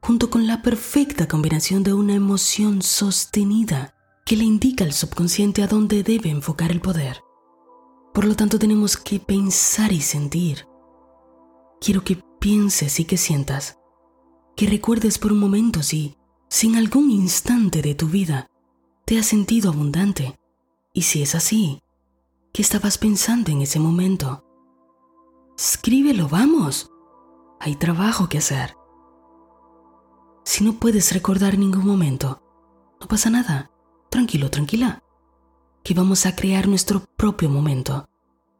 junto 0.00 0.30
con 0.30 0.46
la 0.46 0.62
perfecta 0.62 1.26
combinación 1.26 1.82
de 1.82 1.92
una 1.92 2.14
emoción 2.14 2.82
sostenida 2.82 3.96
que 4.24 4.36
le 4.36 4.44
indica 4.44 4.84
al 4.84 4.92
subconsciente 4.92 5.64
a 5.64 5.66
dónde 5.66 6.04
debe 6.04 6.30
enfocar 6.30 6.70
el 6.70 6.80
poder. 6.80 7.25
Por 8.16 8.24
lo 8.24 8.34
tanto, 8.34 8.58
tenemos 8.58 8.96
que 8.96 9.20
pensar 9.20 9.92
y 9.92 10.00
sentir. 10.00 10.66
Quiero 11.82 12.02
que 12.02 12.16
pienses 12.40 12.98
y 12.98 13.04
que 13.04 13.18
sientas, 13.18 13.78
que 14.56 14.66
recuerdes 14.66 15.18
por 15.18 15.32
un 15.32 15.38
momento 15.38 15.82
si, 15.82 16.16
en 16.62 16.76
algún 16.76 17.10
instante 17.10 17.82
de 17.82 17.94
tu 17.94 18.06
vida 18.06 18.46
te 19.04 19.18
has 19.18 19.26
sentido 19.26 19.70
abundante, 19.70 20.34
y 20.94 21.02
si 21.02 21.20
es 21.20 21.34
así, 21.34 21.82
¿Qué 22.54 22.62
estabas 22.62 22.96
pensando 22.96 23.50
en 23.52 23.60
ese 23.60 23.78
momento? 23.78 24.42
Escríbelo, 25.58 26.26
vamos. 26.26 26.90
Hay 27.60 27.76
trabajo 27.76 28.30
que 28.30 28.38
hacer. 28.38 28.74
Si 30.42 30.64
no 30.64 30.80
puedes 30.80 31.12
recordar 31.12 31.58
ningún 31.58 31.86
momento, 31.86 32.40
no 32.98 33.08
pasa 33.08 33.28
nada. 33.28 33.70
Tranquilo, 34.08 34.50
tranquila. 34.50 35.02
Que 35.86 35.94
vamos 35.94 36.26
a 36.26 36.34
crear 36.34 36.66
nuestro 36.66 37.04
propio 37.16 37.48
momento. 37.48 38.08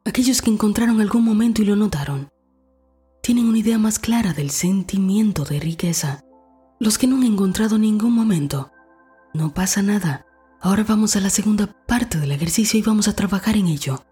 Aquellos 0.05 0.41
que 0.41 0.49
encontraron 0.49 1.01
algún 1.01 1.25
momento 1.25 1.61
y 1.61 1.65
lo 1.65 1.75
notaron, 1.75 2.29
tienen 3.21 3.49
una 3.49 3.57
idea 3.57 3.77
más 3.77 3.99
clara 3.99 4.31
del 4.31 4.49
sentimiento 4.49 5.43
de 5.43 5.59
riqueza. 5.59 6.23
Los 6.79 6.97
que 6.97 7.05
no 7.05 7.17
han 7.17 7.23
encontrado 7.23 7.77
ningún 7.77 8.13
momento, 8.13 8.71
no 9.33 9.53
pasa 9.53 9.81
nada. 9.81 10.25
Ahora 10.61 10.85
vamos 10.85 11.17
a 11.17 11.19
la 11.19 11.29
segunda 11.29 11.67
parte 11.85 12.17
del 12.17 12.31
ejercicio 12.31 12.79
y 12.79 12.81
vamos 12.81 13.09
a 13.09 13.13
trabajar 13.13 13.57
en 13.57 13.67
ello. 13.67 14.05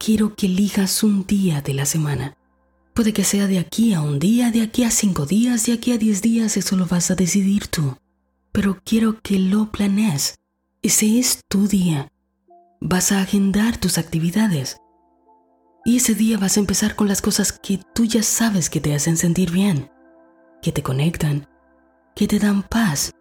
Quiero 0.00 0.34
que 0.34 0.46
elijas 0.46 1.04
un 1.04 1.26
día 1.26 1.62
de 1.62 1.72
la 1.72 1.86
semana. 1.86 2.36
Puede 2.94 3.12
que 3.12 3.22
sea 3.22 3.46
de 3.46 3.60
aquí 3.60 3.94
a 3.94 4.00
un 4.00 4.18
día, 4.18 4.50
de 4.50 4.62
aquí 4.62 4.82
a 4.82 4.90
cinco 4.90 5.24
días, 5.24 5.66
de 5.66 5.74
aquí 5.74 5.92
a 5.92 5.98
diez 5.98 6.20
días, 6.20 6.56
eso 6.56 6.74
lo 6.74 6.86
vas 6.86 7.12
a 7.12 7.14
decidir 7.14 7.68
tú. 7.68 7.96
Pero 8.50 8.80
quiero 8.84 9.20
que 9.22 9.38
lo 9.38 9.70
planees. 9.70 10.34
Ese 10.82 11.20
es 11.20 11.38
tu 11.48 11.68
día. 11.68 12.10
Vas 12.80 13.12
a 13.12 13.20
agendar 13.20 13.76
tus 13.76 13.98
actividades. 13.98 14.76
Y 15.84 15.96
ese 15.96 16.14
día 16.14 16.38
vas 16.38 16.56
a 16.56 16.60
empezar 16.60 16.96
con 16.96 17.08
las 17.08 17.22
cosas 17.22 17.52
que 17.52 17.80
tú 17.94 18.04
ya 18.04 18.22
sabes 18.22 18.70
que 18.70 18.80
te 18.80 18.94
hacen 18.94 19.16
sentir 19.16 19.50
bien, 19.50 19.90
que 20.62 20.72
te 20.72 20.82
conectan, 20.82 21.46
que 22.14 22.26
te 22.26 22.38
dan 22.38 22.62
paz, 22.62 23.12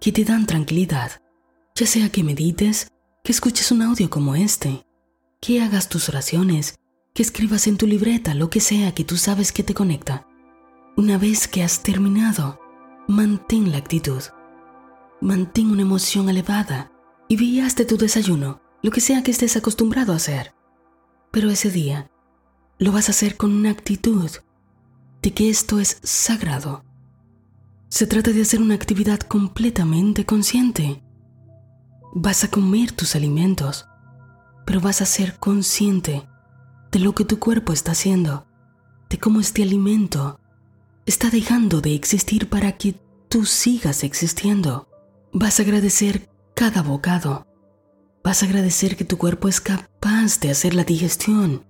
que 0.00 0.12
te 0.12 0.24
dan 0.24 0.46
tranquilidad 0.46 1.12
ya 1.76 1.86
sea 1.86 2.08
que 2.08 2.22
medites, 2.22 2.86
que 3.24 3.32
escuches 3.32 3.72
un 3.72 3.82
audio 3.82 4.08
como 4.08 4.36
este, 4.36 4.86
que 5.40 5.60
hagas 5.60 5.88
tus 5.88 6.08
oraciones, 6.08 6.76
que 7.12 7.22
escribas 7.22 7.66
en 7.66 7.76
tu 7.76 7.88
libreta 7.88 8.34
lo 8.34 8.48
que 8.48 8.60
sea 8.60 8.94
que 8.94 9.02
tú 9.02 9.16
sabes 9.16 9.50
que 9.50 9.64
te 9.64 9.74
conecta. 9.74 10.24
Una 10.96 11.18
vez 11.18 11.48
que 11.48 11.64
has 11.64 11.82
terminado, 11.82 12.60
mantén 13.08 13.72
la 13.72 13.78
actitud, 13.78 14.22
mantén 15.20 15.72
una 15.72 15.82
emoción 15.82 16.28
elevada 16.28 16.92
y 17.28 17.36
vías 17.36 17.74
de 17.74 17.84
tu 17.84 17.96
desayuno, 17.96 18.60
lo 18.84 18.90
que 18.90 19.00
sea 19.00 19.22
que 19.22 19.30
estés 19.30 19.56
acostumbrado 19.56 20.12
a 20.12 20.16
hacer. 20.16 20.52
Pero 21.30 21.48
ese 21.48 21.70
día 21.70 22.10
lo 22.78 22.92
vas 22.92 23.08
a 23.08 23.12
hacer 23.12 23.38
con 23.38 23.50
una 23.50 23.70
actitud 23.70 24.30
de 25.22 25.32
que 25.32 25.48
esto 25.48 25.80
es 25.80 26.00
sagrado. 26.02 26.84
Se 27.88 28.06
trata 28.06 28.32
de 28.32 28.42
hacer 28.42 28.60
una 28.60 28.74
actividad 28.74 29.20
completamente 29.20 30.26
consciente 30.26 31.02
Vas 32.16 32.44
a 32.44 32.48
comer 32.48 32.92
tus 32.92 33.16
alimentos, 33.16 33.88
pero 34.64 34.80
vas 34.80 35.00
a 35.00 35.06
ser 35.06 35.36
consciente 35.40 36.28
de 36.92 37.00
lo 37.00 37.12
que 37.12 37.24
tu 37.24 37.40
cuerpo 37.40 37.72
está 37.72 37.90
haciendo, 37.90 38.46
de 39.10 39.18
cómo 39.18 39.40
este 39.40 39.64
alimento 39.64 40.38
está 41.06 41.28
dejando 41.30 41.80
de 41.80 41.96
existir 41.96 42.48
para 42.48 42.76
que 42.76 42.94
tú 43.28 43.46
sigas 43.46 44.04
existiendo. 44.04 44.86
Vas 45.32 45.58
a 45.58 45.64
agradecer 45.64 46.30
cada 46.54 46.82
bocado. 46.82 47.48
Vas 48.24 48.42
a 48.42 48.46
agradecer 48.46 48.96
que 48.96 49.04
tu 49.04 49.18
cuerpo 49.18 49.46
es 49.46 49.60
capaz 49.60 50.40
de 50.40 50.50
hacer 50.50 50.74
la 50.74 50.82
digestión. 50.82 51.64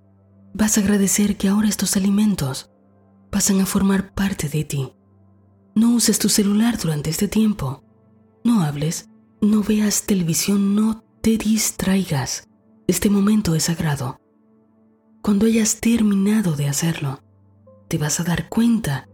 Vas 0.54 0.78
a 0.78 0.80
agradecer 0.80 1.37
que 1.37 1.49
ahora 1.49 1.68
estos 1.68 1.96
alimentos 1.96 2.70
pasan 3.30 3.61
a 3.61 3.66
formar 3.66 4.14
parte 4.14 4.49
de 4.49 4.64
ti. 4.64 4.92
No 5.75 5.90
uses 5.90 6.18
tu 6.18 6.28
celular 6.28 6.78
durante 6.78 7.11
este 7.11 7.28
tiempo. 7.28 7.82
No 8.44 8.62
hables 8.62 9.08
no 9.44 9.62
veas 9.62 10.04
televisión, 10.04 10.75
no 10.75 11.04
te 11.20 11.37
distraigas. 11.37 12.49
Este 12.87 13.11
momento 13.11 13.54
es 13.54 13.64
sagrado. 13.64 14.18
Cuando 15.23 15.46
hayas 15.46 15.80
terminado 15.80 16.56
de 16.56 16.68
hacerlo, 16.68 17.20
te 17.88 17.99
vas 17.99 18.20
a 18.20 18.25
dar 18.25 18.49
cuenta 18.49 19.08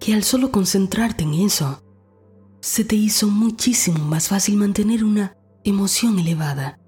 que 0.00 0.14
al 0.14 0.24
solo 0.24 0.50
concentrarte 0.50 1.24
en 1.24 1.34
eso, 1.34 1.84
se 2.60 2.84
te 2.84 2.96
hizo 2.96 3.28
muchísimo 3.28 4.04
más 4.04 4.28
fácil 4.28 4.56
mantener 4.56 5.04
una 5.04 5.36
emoción 5.64 6.18
elevada, 6.18 6.78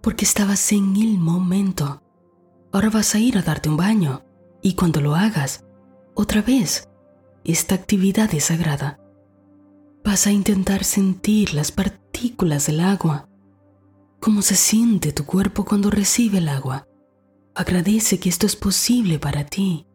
porque 0.00 0.24
estabas 0.24 0.72
en 0.72 0.96
el 0.96 1.18
momento. 1.18 2.02
Ahora 2.72 2.90
vas 2.90 3.14
a 3.14 3.18
ir 3.18 3.38
a 3.38 3.42
darte 3.42 3.68
un 3.68 3.76
baño 3.76 4.24
y 4.62 4.74
cuando 4.74 5.00
lo 5.00 5.14
hagas, 5.14 5.64
otra 6.14 6.42
vez, 6.42 6.88
esta 7.44 7.74
actividad 7.74 8.32
es 8.34 8.44
sagrada. 8.44 8.98
Vas 10.04 10.26
a 10.26 10.32
intentar 10.32 10.84
sentir 10.84 11.54
las 11.54 11.72
partículas 11.72 12.66
del 12.66 12.80
agua, 12.80 13.28
cómo 14.20 14.42
se 14.42 14.54
siente 14.54 15.12
tu 15.12 15.24
cuerpo 15.24 15.64
cuando 15.64 15.90
recibe 15.90 16.38
el 16.38 16.48
agua. 16.48 16.86
Agradece 17.54 18.18
que 18.18 18.28
esto 18.28 18.46
es 18.46 18.56
posible 18.56 19.18
para 19.18 19.44
ti, 19.44 19.86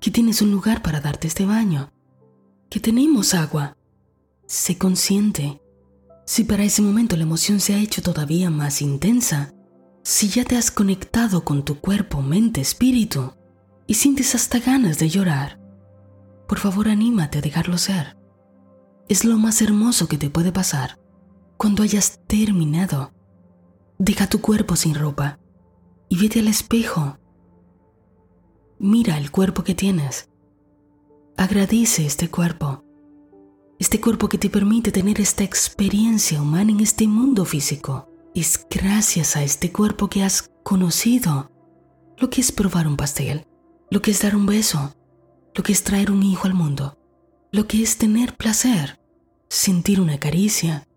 que 0.00 0.10
tienes 0.10 0.42
un 0.42 0.50
lugar 0.50 0.82
para 0.82 1.00
darte 1.00 1.26
este 1.26 1.46
baño, 1.46 1.92
que 2.70 2.80
tenemos 2.80 3.34
agua. 3.34 3.76
Sé 4.46 4.78
consciente. 4.78 5.60
Si 6.26 6.42
para 6.42 6.64
ese 6.64 6.82
momento 6.82 7.16
la 7.16 7.22
emoción 7.22 7.60
se 7.60 7.74
ha 7.74 7.78
hecho 7.78 8.02
todavía 8.02 8.50
más 8.50 8.82
intensa, 8.82 9.54
si 10.02 10.28
ya 10.28 10.44
te 10.44 10.56
has 10.56 10.72
conectado 10.72 11.44
con 11.44 11.64
tu 11.64 11.80
cuerpo, 11.80 12.20
mente, 12.20 12.60
espíritu 12.60 13.32
y 13.86 13.94
sientes 13.94 14.34
hasta 14.34 14.58
ganas 14.58 14.98
de 14.98 15.08
llorar, 15.08 15.60
por 16.48 16.58
favor 16.58 16.88
anímate 16.88 17.38
a 17.38 17.42
dejarlo 17.42 17.78
ser. 17.78 18.16
Es 19.08 19.24
lo 19.24 19.38
más 19.38 19.62
hermoso 19.62 20.08
que 20.08 20.18
te 20.18 20.28
puede 20.28 20.50
pasar. 20.50 20.98
Cuando 21.56 21.84
hayas 21.84 22.20
terminado, 22.26 23.12
deja 23.98 24.28
tu 24.28 24.40
cuerpo 24.40 24.74
sin 24.74 24.96
ropa 24.96 25.38
y 26.08 26.18
vete 26.18 26.40
al 26.40 26.48
espejo. 26.48 27.18
Mira 28.80 29.16
el 29.16 29.30
cuerpo 29.30 29.62
que 29.62 29.76
tienes. 29.76 30.28
Agradece 31.36 32.04
este 32.04 32.28
cuerpo. 32.30 32.85
Este 33.78 34.00
cuerpo 34.00 34.28
que 34.30 34.38
te 34.38 34.48
permite 34.48 34.90
tener 34.90 35.20
esta 35.20 35.44
experiencia 35.44 36.40
humana 36.40 36.72
en 36.72 36.80
este 36.80 37.06
mundo 37.06 37.44
físico. 37.44 38.08
Es 38.34 38.66
gracias 38.70 39.36
a 39.36 39.42
este 39.42 39.70
cuerpo 39.70 40.08
que 40.08 40.22
has 40.22 40.50
conocido 40.62 41.50
lo 42.18 42.30
que 42.30 42.40
es 42.40 42.52
probar 42.52 42.86
un 42.88 42.96
pastel, 42.96 43.46
lo 43.90 44.00
que 44.00 44.12
es 44.12 44.22
dar 44.22 44.34
un 44.34 44.46
beso, 44.46 44.94
lo 45.54 45.62
que 45.62 45.72
es 45.72 45.84
traer 45.84 46.10
un 46.10 46.22
hijo 46.22 46.46
al 46.46 46.54
mundo, 46.54 46.98
lo 47.52 47.66
que 47.66 47.82
es 47.82 47.98
tener 47.98 48.34
placer, 48.34 48.98
sentir 49.50 50.00
una 50.00 50.18
caricia, 50.18 50.88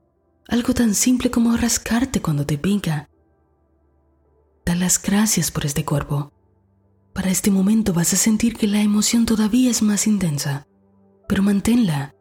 algo 0.48 0.74
tan 0.74 0.96
simple 0.96 1.30
como 1.30 1.58
rascarte 1.58 2.22
cuando 2.22 2.46
te 2.46 2.58
pica. 2.58 3.10
Da 4.66 4.76
las 4.76 5.02
gracias 5.02 5.52
por 5.52 5.66
este 5.66 5.84
cuerpo. 5.84 6.32
Para 7.14 7.30
este 7.30 7.52
momento 7.52 7.92
vas 7.92 8.14
a 8.14 8.18
sentir 8.18 8.56
que 8.56 8.68
la 8.68 8.82
emoción 8.82 9.26
todavía 9.26 9.70
es 9.70 9.82
más 9.82 10.08
intensa, 10.08 10.66
pero 11.28 11.44
manténla. 11.44 12.16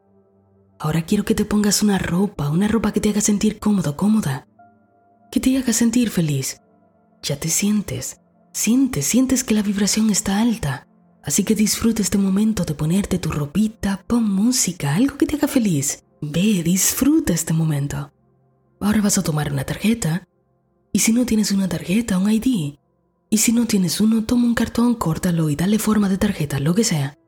Ahora 0.79 1.03
quiero 1.03 1.25
que 1.25 1.35
te 1.35 1.45
pongas 1.45 1.83
una 1.83 1.99
ropa, 1.99 2.51
una 2.51 2.69
ropa 2.69 2.93
que 2.93 3.01
te 3.01 3.11
haga 3.11 3.21
sentir 3.21 3.59
cómodo, 3.59 3.97
cómoda, 3.97 4.47
que 5.31 5.41
te 5.41 5.57
haga 5.59 5.73
sentir 5.73 6.11
feliz. 6.11 6.61
Ya 7.23 7.37
te 7.37 7.49
sientes, 7.49 8.21
sientes, 8.53 9.05
sientes 9.07 9.43
que 9.43 9.55
la 9.55 9.63
vibración 9.63 10.11
está 10.11 10.41
alta. 10.41 10.87
Así 11.23 11.43
que 11.43 11.57
disfruta 11.57 12.01
este 12.01 12.17
momento 12.17 12.65
de 12.65 12.75
ponerte 12.75 13.19
tu 13.19 13.31
ropita, 13.31 14.05
pon 14.07 14.31
música, 14.31 14.95
algo 14.95 15.19
que 15.19 15.27
te 15.27 15.37
haga 15.37 15.49
feliz. 15.49 16.05
Ve, 16.21 16.63
disfruta 16.63 17.33
este 17.33 17.53
momento. 17.53 18.13
Ahora 18.81 19.03
vas 19.03 19.19
a 19.19 19.23
tomar 19.23 19.53
una 19.53 19.65
tarjeta. 19.65 20.27
Y 20.93 21.01
si 21.01 21.13
no 21.13 21.27
tienes 21.27 21.51
una 21.51 21.69
tarjeta, 21.69 22.19
un 22.19 22.31
ID. 22.31 22.79
Y 23.31 23.39
si 23.39 23.53
no 23.53 23.67
tienes 23.67 24.01
uno, 24.01 24.25
toma 24.25 24.47
un 24.47 24.55
cartón, 24.55 24.95
córtalo 24.95 25.51
y 25.51 25.57
dale 25.57 25.79
forma 25.79 26.09
de 26.09 26.19
tarjeta, 26.19 26.61
lo 26.61 26.75
que 26.75 26.85
sea. 26.85 27.19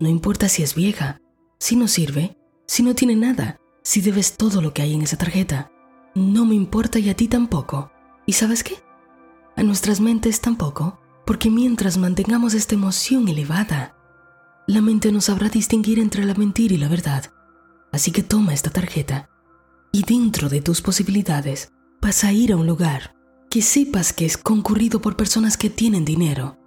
No 0.00 0.08
importa 0.08 0.48
si 0.48 0.62
es 0.62 0.74
vieja, 0.74 1.21
si 1.62 1.76
no 1.76 1.86
sirve, 1.86 2.36
si 2.66 2.82
no 2.82 2.96
tiene 2.96 3.14
nada, 3.14 3.60
si 3.84 4.00
debes 4.00 4.36
todo 4.36 4.60
lo 4.60 4.74
que 4.74 4.82
hay 4.82 4.94
en 4.94 5.02
esa 5.02 5.16
tarjeta. 5.16 5.70
No 6.12 6.44
me 6.44 6.56
importa 6.56 6.98
y 6.98 7.08
a 7.08 7.14
ti 7.14 7.28
tampoco. 7.28 7.92
¿Y 8.26 8.32
sabes 8.32 8.64
qué? 8.64 8.82
A 9.54 9.62
nuestras 9.62 10.00
mentes 10.00 10.40
tampoco 10.40 10.98
porque 11.24 11.50
mientras 11.50 11.98
mantengamos 11.98 12.54
esta 12.54 12.74
emoción 12.74 13.28
elevada, 13.28 13.94
la 14.66 14.80
mente 14.80 15.12
no 15.12 15.20
sabrá 15.20 15.50
distinguir 15.50 16.00
entre 16.00 16.24
la 16.24 16.34
mentira 16.34 16.74
y 16.74 16.78
la 16.78 16.88
verdad. 16.88 17.32
Así 17.92 18.10
que 18.10 18.24
toma 18.24 18.54
esta 18.54 18.70
tarjeta 18.70 19.30
y 19.92 20.02
dentro 20.02 20.48
de 20.48 20.62
tus 20.62 20.82
posibilidades 20.82 21.70
vas 22.00 22.24
a 22.24 22.32
ir 22.32 22.52
a 22.52 22.56
un 22.56 22.66
lugar 22.66 23.14
que 23.50 23.62
sepas 23.62 24.12
que 24.12 24.26
es 24.26 24.36
concurrido 24.36 25.00
por 25.00 25.16
personas 25.16 25.56
que 25.56 25.70
tienen 25.70 26.04
dinero. 26.04 26.58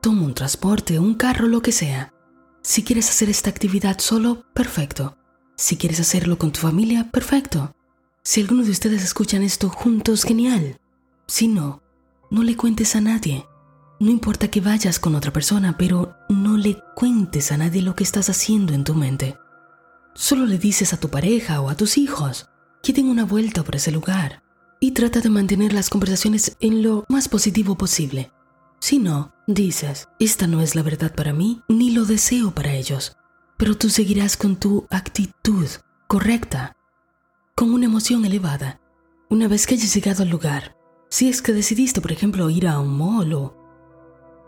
Toma 0.00 0.22
un 0.22 0.32
transporte, 0.32 0.98
un 0.98 1.12
carro, 1.12 1.46
lo 1.46 1.60
que 1.60 1.72
sea. 1.72 2.14
Si 2.62 2.82
quieres 2.82 3.08
hacer 3.08 3.30
esta 3.30 3.50
actividad 3.50 3.98
solo, 3.98 4.44
perfecto. 4.52 5.16
Si 5.56 5.76
quieres 5.76 6.00
hacerlo 6.00 6.38
con 6.38 6.52
tu 6.52 6.60
familia, 6.60 7.10
perfecto. 7.10 7.74
Si 8.22 8.40
alguno 8.40 8.64
de 8.64 8.70
ustedes 8.70 9.02
escuchan 9.02 9.42
esto 9.42 9.70
juntos, 9.70 10.24
genial. 10.24 10.78
Si 11.26 11.48
no, 11.48 11.82
no 12.30 12.42
le 12.42 12.56
cuentes 12.56 12.96
a 12.96 13.00
nadie. 13.00 13.46
No 13.98 14.10
importa 14.10 14.48
que 14.48 14.60
vayas 14.60 14.98
con 14.98 15.14
otra 15.14 15.32
persona, 15.32 15.76
pero 15.78 16.14
no 16.28 16.56
le 16.56 16.82
cuentes 16.94 17.50
a 17.52 17.56
nadie 17.56 17.82
lo 17.82 17.94
que 17.94 18.04
estás 18.04 18.28
haciendo 18.28 18.74
en 18.74 18.84
tu 18.84 18.94
mente. 18.94 19.38
Solo 20.14 20.44
le 20.44 20.58
dices 20.58 20.92
a 20.92 20.98
tu 20.98 21.08
pareja 21.08 21.60
o 21.60 21.70
a 21.70 21.76
tus 21.76 21.96
hijos 21.96 22.48
que 22.82 22.92
den 22.92 23.08
una 23.08 23.24
vuelta 23.24 23.62
por 23.62 23.76
ese 23.76 23.90
lugar 23.90 24.42
y 24.80 24.92
trata 24.92 25.20
de 25.20 25.30
mantener 25.30 25.72
las 25.72 25.90
conversaciones 25.90 26.56
en 26.60 26.82
lo 26.82 27.04
más 27.08 27.28
positivo 27.28 27.76
posible. 27.76 28.32
Si 28.80 28.98
no, 28.98 29.34
dices, 29.46 30.08
esta 30.18 30.46
no 30.46 30.62
es 30.62 30.74
la 30.74 30.82
verdad 30.82 31.14
para 31.14 31.32
mí 31.32 31.62
ni 31.68 31.90
lo 31.90 32.06
deseo 32.06 32.52
para 32.52 32.72
ellos, 32.72 33.16
pero 33.58 33.76
tú 33.76 33.90
seguirás 33.90 34.36
con 34.36 34.56
tu 34.56 34.86
actitud 34.90 35.68
correcta, 36.08 36.76
con 37.54 37.72
una 37.72 37.86
emoción 37.86 38.24
elevada. 38.24 38.80
Una 39.28 39.48
vez 39.48 39.66
que 39.66 39.74
hayas 39.74 39.94
llegado 39.94 40.22
al 40.22 40.30
lugar, 40.30 40.76
si 41.10 41.28
es 41.28 41.42
que 41.42 41.52
decidiste, 41.52 42.00
por 42.00 42.10
ejemplo, 42.10 42.48
ir 42.48 42.66
a 42.66 42.80
un 42.80 42.96
mall 42.96 43.34
o 43.34 43.60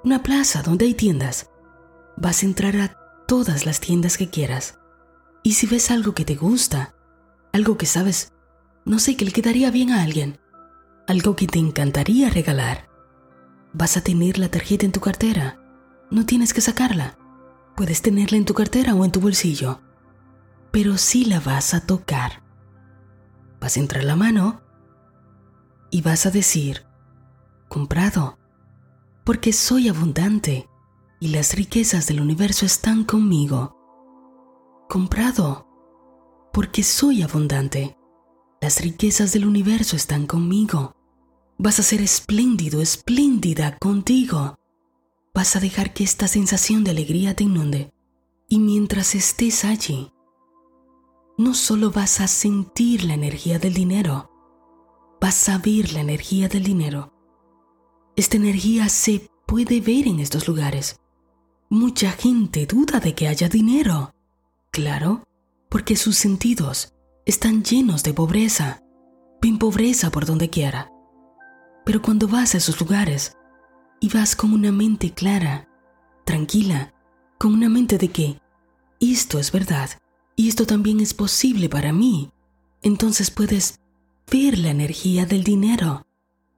una 0.02 0.22
plaza 0.22 0.62
donde 0.62 0.86
hay 0.86 0.94
tiendas. 0.94 1.50
Vas 2.16 2.42
a 2.42 2.46
entrar 2.46 2.76
a 2.76 2.96
todas 3.28 3.66
las 3.66 3.80
tiendas 3.80 4.16
que 4.16 4.30
quieras. 4.30 4.78
Y 5.42 5.52
si 5.54 5.66
ves 5.66 5.90
algo 5.90 6.14
que 6.14 6.24
te 6.24 6.36
gusta, 6.36 6.94
algo 7.52 7.76
que 7.76 7.86
sabes, 7.86 8.32
no 8.84 8.98
sé, 8.98 9.16
que 9.16 9.24
le 9.24 9.32
quedaría 9.32 9.70
bien 9.70 9.90
a 9.90 10.02
alguien, 10.02 10.40
algo 11.06 11.36
que 11.36 11.46
te 11.46 11.58
encantaría 11.58 12.30
regalar, 12.30 12.88
vas 13.72 13.96
a 13.96 14.02
tener 14.02 14.38
la 14.38 14.50
tarjeta 14.50 14.86
en 14.86 14.92
tu 14.92 15.00
cartera. 15.00 15.58
No 16.10 16.26
tienes 16.26 16.52
que 16.52 16.60
sacarla. 16.60 17.18
Puedes 17.76 18.02
tenerla 18.02 18.38
en 18.38 18.44
tu 18.44 18.54
cartera 18.54 18.94
o 18.94 19.04
en 19.04 19.12
tu 19.12 19.20
bolsillo. 19.20 19.80
Pero 20.70 20.98
sí 20.98 21.24
la 21.24 21.40
vas 21.40 21.74
a 21.74 21.86
tocar. 21.86 22.42
Vas 23.60 23.76
a 23.76 23.80
entrar 23.80 24.04
la 24.04 24.16
mano 24.16 24.62
y 25.90 26.02
vas 26.02 26.26
a 26.26 26.30
decir, 26.30 26.84
comprado 27.68 28.38
porque 29.24 29.52
soy 29.52 29.88
abundante 29.88 30.68
y 31.20 31.28
las 31.28 31.54
riquezas 31.54 32.08
del 32.08 32.20
universo 32.20 32.66
están 32.66 33.04
conmigo. 33.04 33.76
Comprado, 34.88 35.68
porque 36.52 36.82
soy 36.82 37.22
abundante. 37.22 37.96
Las 38.60 38.80
riquezas 38.80 39.32
del 39.32 39.46
universo 39.46 39.94
están 39.94 40.26
conmigo. 40.26 40.96
Vas 41.58 41.78
a 41.78 41.82
ser 41.82 42.00
espléndido, 42.00 42.80
espléndida 42.80 43.78
contigo. 43.78 44.58
Vas 45.34 45.56
a 45.56 45.60
dejar 45.60 45.94
que 45.94 46.04
esta 46.04 46.28
sensación 46.28 46.84
de 46.84 46.90
alegría 46.90 47.34
te 47.34 47.44
inunde. 47.44 47.92
Y 48.48 48.58
mientras 48.58 49.14
estés 49.14 49.64
allí, 49.64 50.12
no 51.38 51.54
solo 51.54 51.90
vas 51.90 52.20
a 52.20 52.26
sentir 52.26 53.04
la 53.04 53.14
energía 53.14 53.58
del 53.58 53.72
dinero, 53.72 54.30
vas 55.20 55.48
a 55.48 55.58
ver 55.58 55.92
la 55.92 56.00
energía 56.00 56.48
del 56.48 56.62
dinero 56.64 57.12
esta 58.14 58.36
energía 58.36 58.90
se 58.90 59.30
puede 59.46 59.80
ver 59.80 60.06
en 60.06 60.20
estos 60.20 60.46
lugares. 60.46 61.00
Mucha 61.70 62.12
gente 62.12 62.66
duda 62.66 63.00
de 63.00 63.14
que 63.14 63.26
haya 63.26 63.48
dinero. 63.48 64.12
Claro, 64.70 65.24
porque 65.70 65.96
sus 65.96 66.18
sentidos 66.18 66.92
están 67.24 67.64
llenos 67.64 68.02
de 68.02 68.12
pobreza. 68.12 68.82
Ven 69.40 69.58
pobreza 69.58 70.10
por 70.10 70.26
donde 70.26 70.50
quiera. 70.50 70.91
Pero 71.84 72.02
cuando 72.02 72.28
vas 72.28 72.54
a 72.54 72.58
esos 72.58 72.80
lugares 72.80 73.36
y 74.00 74.08
vas 74.08 74.36
con 74.36 74.52
una 74.52 74.72
mente 74.72 75.12
clara, 75.12 75.68
tranquila, 76.24 76.94
con 77.38 77.54
una 77.54 77.68
mente 77.68 77.98
de 77.98 78.08
que 78.08 78.40
esto 79.00 79.38
es 79.38 79.52
verdad 79.52 79.90
y 80.36 80.48
esto 80.48 80.66
también 80.66 81.00
es 81.00 81.14
posible 81.14 81.68
para 81.68 81.92
mí, 81.92 82.30
entonces 82.82 83.30
puedes 83.30 83.80
ver 84.30 84.58
la 84.58 84.70
energía 84.70 85.26
del 85.26 85.44
dinero 85.44 86.06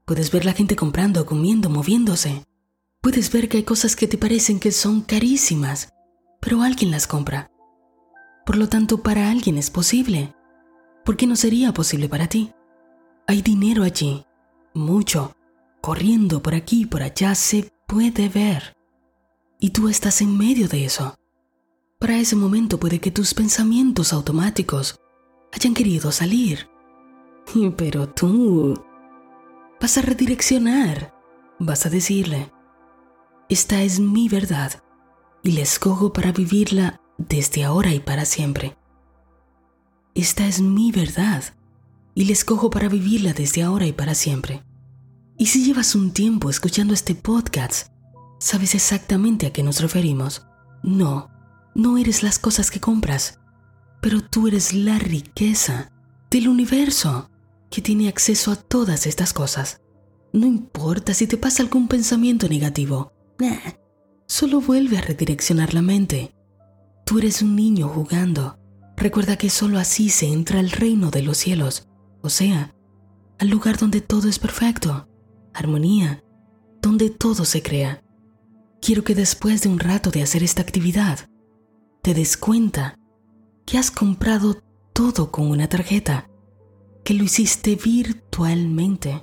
Puedes 0.06 0.30
ver 0.30 0.44
la 0.44 0.52
gente 0.52 0.76
comprando, 0.76 1.24
comiendo, 1.24 1.70
moviéndose. 1.70 2.44
Puedes 3.00 3.32
ver 3.32 3.48
que 3.48 3.58
hay 3.58 3.62
cosas 3.62 3.96
que 3.96 4.06
te 4.06 4.18
parecen 4.18 4.60
que 4.60 4.70
son 4.70 5.00
carísimas, 5.00 5.88
pero 6.40 6.60
alguien 6.60 6.90
las 6.90 7.06
compra. 7.06 7.50
Por 8.44 8.56
lo 8.56 8.68
tanto, 8.68 9.02
para 9.02 9.30
alguien 9.30 9.56
es 9.56 9.70
posible. 9.70 10.34
¿Por 11.06 11.16
qué 11.16 11.26
no 11.26 11.36
sería 11.36 11.72
posible 11.72 12.10
para 12.10 12.26
ti? 12.26 12.52
Hay 13.26 13.40
dinero 13.40 13.82
allí, 13.82 14.26
mucho, 14.74 15.34
corriendo 15.80 16.42
por 16.42 16.54
aquí 16.54 16.82
y 16.82 16.86
por 16.86 17.02
allá, 17.02 17.34
se 17.34 17.72
puede 17.86 18.28
ver. 18.28 18.76
Y 19.60 19.70
tú 19.70 19.88
estás 19.88 20.20
en 20.20 20.36
medio 20.36 20.68
de 20.68 20.84
eso. 20.84 21.14
Para 21.98 22.18
ese 22.18 22.36
momento 22.36 22.78
puede 22.78 22.98
que 23.00 23.10
tus 23.10 23.32
pensamientos 23.34 24.12
automáticos 24.12 25.00
hayan 25.52 25.74
querido 25.74 26.12
salir. 26.12 26.68
Pero 27.76 28.08
tú 28.08 28.74
vas 29.80 29.96
a 29.98 30.02
redireccionar, 30.02 31.14
vas 31.58 31.86
a 31.86 31.90
decirle, 31.90 32.50
esta 33.48 33.82
es 33.82 34.00
mi 34.00 34.28
verdad 34.28 34.82
y 35.42 35.52
la 35.52 35.60
escojo 35.60 36.12
para 36.12 36.32
vivirla 36.32 37.00
desde 37.18 37.64
ahora 37.64 37.92
y 37.92 38.00
para 38.00 38.24
siempre. 38.24 38.76
Esta 40.14 40.46
es 40.46 40.60
mi 40.60 40.90
verdad 40.92 41.44
y 42.14 42.24
la 42.26 42.32
escojo 42.32 42.70
para 42.70 42.88
vivirla 42.88 43.32
desde 43.32 43.62
ahora 43.62 43.86
y 43.86 43.92
para 43.92 44.14
siempre. 44.14 44.64
Y 45.36 45.46
si 45.46 45.64
llevas 45.64 45.94
un 45.94 46.12
tiempo 46.12 46.48
escuchando 46.48 46.94
este 46.94 47.14
podcast, 47.14 47.88
sabes 48.38 48.74
exactamente 48.74 49.46
a 49.46 49.52
qué 49.52 49.62
nos 49.62 49.80
referimos. 49.80 50.46
No, 50.82 51.30
no 51.74 51.98
eres 51.98 52.22
las 52.22 52.38
cosas 52.38 52.70
que 52.70 52.80
compras, 52.80 53.40
pero 54.00 54.20
tú 54.20 54.46
eres 54.46 54.72
la 54.72 54.98
riqueza 54.98 55.90
del 56.30 56.48
universo 56.48 57.30
que 57.70 57.82
tiene 57.82 58.08
acceso 58.08 58.52
a 58.52 58.56
todas 58.56 59.06
estas 59.06 59.32
cosas. 59.32 59.80
No 60.32 60.46
importa 60.46 61.14
si 61.14 61.26
te 61.26 61.36
pasa 61.36 61.62
algún 61.62 61.88
pensamiento 61.88 62.48
negativo, 62.48 63.12
solo 64.26 64.60
vuelve 64.60 64.98
a 64.98 65.00
redireccionar 65.00 65.74
la 65.74 65.82
mente. 65.82 66.34
Tú 67.04 67.18
eres 67.18 67.42
un 67.42 67.56
niño 67.56 67.88
jugando. 67.88 68.58
Recuerda 68.96 69.36
que 69.36 69.50
solo 69.50 69.78
así 69.78 70.08
se 70.08 70.26
entra 70.26 70.60
al 70.60 70.70
reino 70.70 71.10
de 71.10 71.22
los 71.22 71.38
cielos, 71.38 71.88
o 72.24 72.30
sea, 72.30 72.74
al 73.38 73.50
lugar 73.50 73.76
donde 73.76 74.00
todo 74.00 74.30
es 74.30 74.38
perfecto, 74.38 75.06
armonía, 75.52 76.24
donde 76.80 77.10
todo 77.10 77.44
se 77.44 77.62
crea. 77.62 78.02
Quiero 78.80 79.04
que 79.04 79.14
después 79.14 79.60
de 79.60 79.68
un 79.68 79.78
rato 79.78 80.10
de 80.10 80.22
hacer 80.22 80.42
esta 80.42 80.62
actividad, 80.62 81.28
te 82.00 82.14
des 82.14 82.38
cuenta 82.38 82.98
que 83.66 83.76
has 83.76 83.90
comprado 83.90 84.62
todo 84.94 85.30
con 85.30 85.50
una 85.50 85.68
tarjeta, 85.68 86.30
que 87.04 87.12
lo 87.12 87.24
hiciste 87.24 87.76
virtualmente, 87.76 89.22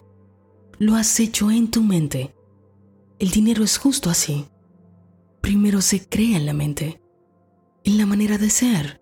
lo 0.78 0.94
has 0.96 1.20
hecho 1.20 1.50
en 1.50 1.72
tu 1.72 1.82
mente. 1.82 2.36
El 3.18 3.32
dinero 3.32 3.64
es 3.64 3.80
justo 3.80 4.12
así. 4.12 4.46
Primero 5.42 5.82
se 5.82 6.08
crea 6.08 6.38
en 6.38 6.46
la 6.46 6.54
mente, 6.54 7.02
en 7.84 7.98
la 7.98 8.06
manera 8.06 8.38
de 8.38 8.52
ser. 8.52 9.01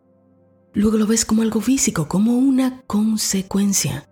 Luego 0.74 0.98
lo 0.98 1.08
ves 1.08 1.26
como 1.26 1.42
algo 1.42 1.62
físico, 1.62 2.08
como 2.08 2.38
una 2.38 2.82
consecuencia. 2.84 4.10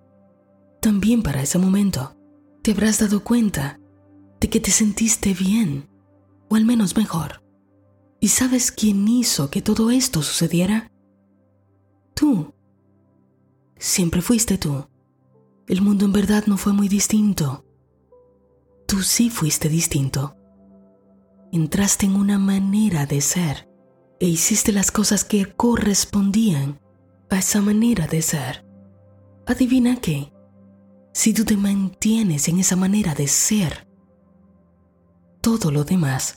También 0.81 1.21
para 1.21 1.41
ese 1.41 1.57
momento 1.57 2.15
te 2.61 2.71
habrás 2.71 2.99
dado 2.99 3.23
cuenta 3.23 3.79
de 4.39 4.49
que 4.49 4.59
te 4.59 4.71
sentiste 4.71 5.33
bien, 5.33 5.89
o 6.49 6.55
al 6.55 6.65
menos 6.65 6.95
mejor. 6.95 7.43
¿Y 8.19 8.29
sabes 8.29 8.71
quién 8.71 9.07
hizo 9.07 9.49
que 9.49 9.61
todo 9.61 9.91
esto 9.91 10.21
sucediera? 10.23 10.91
Tú. 12.13 12.53
Siempre 13.77 14.21
fuiste 14.21 14.57
tú. 14.57 14.87
El 15.67 15.81
mundo 15.81 16.05
en 16.05 16.13
verdad 16.13 16.45
no 16.47 16.57
fue 16.57 16.73
muy 16.73 16.87
distinto. 16.87 17.63
Tú 18.87 19.03
sí 19.03 19.29
fuiste 19.29 19.69
distinto. 19.69 20.35
Entraste 21.51 22.07
en 22.07 22.15
una 22.15 22.39
manera 22.39 23.05
de 23.05 23.21
ser 23.21 23.66
e 24.19 24.27
hiciste 24.27 24.71
las 24.71 24.91
cosas 24.91 25.23
que 25.23 25.45
correspondían 25.53 26.79
a 27.29 27.39
esa 27.39 27.61
manera 27.61 28.07
de 28.07 28.21
ser. 28.21 28.65
Adivina 29.45 29.97
qué. 29.97 30.31
Si 31.13 31.33
tú 31.33 31.45
te 31.45 31.57
mantienes 31.57 32.47
en 32.47 32.59
esa 32.59 32.75
manera 32.75 33.15
de 33.15 33.27
ser, 33.27 33.87
todo 35.41 35.71
lo 35.71 35.83
demás 35.83 36.35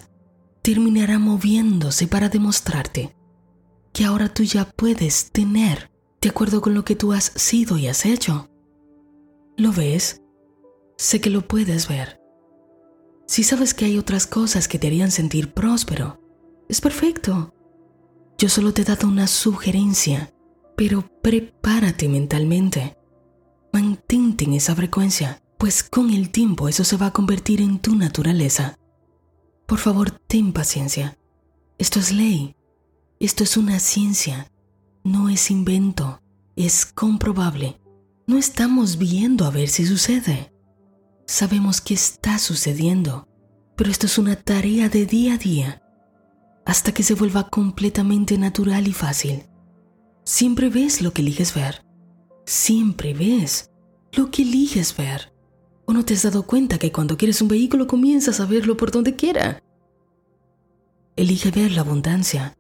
terminará 0.62 1.18
moviéndose 1.18 2.06
para 2.06 2.28
demostrarte 2.28 3.16
que 3.92 4.04
ahora 4.04 4.32
tú 4.32 4.42
ya 4.44 4.70
puedes 4.70 5.30
tener 5.32 5.90
de 6.20 6.28
acuerdo 6.28 6.60
con 6.60 6.74
lo 6.74 6.84
que 6.84 6.96
tú 6.96 7.12
has 7.12 7.32
sido 7.34 7.76
y 7.78 7.88
has 7.88 8.04
hecho. 8.06 8.48
¿Lo 9.56 9.72
ves? 9.72 10.22
Sé 10.96 11.20
que 11.20 11.30
lo 11.30 11.48
puedes 11.48 11.88
ver. 11.88 12.20
Si 13.26 13.42
sabes 13.42 13.74
que 13.74 13.86
hay 13.86 13.98
otras 13.98 14.26
cosas 14.26 14.68
que 14.68 14.78
te 14.78 14.86
harían 14.86 15.10
sentir 15.10 15.52
próspero, 15.52 16.20
es 16.68 16.80
perfecto. 16.80 17.54
Yo 18.40 18.48
solo 18.48 18.72
te 18.72 18.80
he 18.80 18.84
dado 18.86 19.06
una 19.06 19.26
sugerencia, 19.26 20.32
pero 20.74 21.06
prepárate 21.20 22.08
mentalmente. 22.08 22.96
Mantente 23.70 24.46
en 24.46 24.54
esa 24.54 24.74
frecuencia, 24.74 25.42
pues 25.58 25.82
con 25.82 26.08
el 26.08 26.30
tiempo 26.30 26.66
eso 26.66 26.82
se 26.82 26.96
va 26.96 27.08
a 27.08 27.12
convertir 27.12 27.60
en 27.60 27.80
tu 27.80 27.94
naturaleza. 27.96 28.78
Por 29.66 29.78
favor, 29.78 30.10
ten 30.10 30.54
paciencia. 30.54 31.18
Esto 31.76 32.00
es 32.00 32.12
ley. 32.12 32.56
Esto 33.18 33.44
es 33.44 33.58
una 33.58 33.78
ciencia. 33.78 34.50
No 35.04 35.28
es 35.28 35.50
invento. 35.50 36.22
Es 36.56 36.86
comprobable. 36.86 37.78
No 38.26 38.38
estamos 38.38 38.96
viendo 38.96 39.44
a 39.44 39.50
ver 39.50 39.68
si 39.68 39.84
sucede. 39.84 40.50
Sabemos 41.26 41.82
que 41.82 41.92
está 41.92 42.38
sucediendo, 42.38 43.28
pero 43.76 43.90
esto 43.90 44.06
es 44.06 44.16
una 44.16 44.36
tarea 44.36 44.88
de 44.88 45.04
día 45.04 45.34
a 45.34 45.36
día, 45.36 45.82
hasta 46.64 46.92
que 46.92 47.02
se 47.02 47.14
vuelva 47.14 47.48
completamente 47.48 48.38
natural 48.38 48.86
y 48.86 48.92
fácil. 48.92 49.44
Siempre 50.24 50.68
ves 50.68 51.02
lo 51.02 51.12
que 51.12 51.22
eliges 51.22 51.54
ver. 51.54 51.84
Siempre 52.46 53.14
ves 53.14 53.70
lo 54.12 54.30
que 54.30 54.42
eliges 54.42 54.96
ver. 54.96 55.32
¿O 55.86 55.92
no 55.92 56.04
te 56.04 56.14
has 56.14 56.22
dado 56.22 56.44
cuenta 56.44 56.78
que 56.78 56.92
cuando 56.92 57.16
quieres 57.16 57.42
un 57.42 57.48
vehículo 57.48 57.86
comienzas 57.86 58.40
a 58.40 58.46
verlo 58.46 58.76
por 58.76 58.90
donde 58.90 59.16
quiera? 59.16 59.62
Elige 61.16 61.50
ver 61.50 61.72
la 61.72 61.80
abundancia 61.80 62.56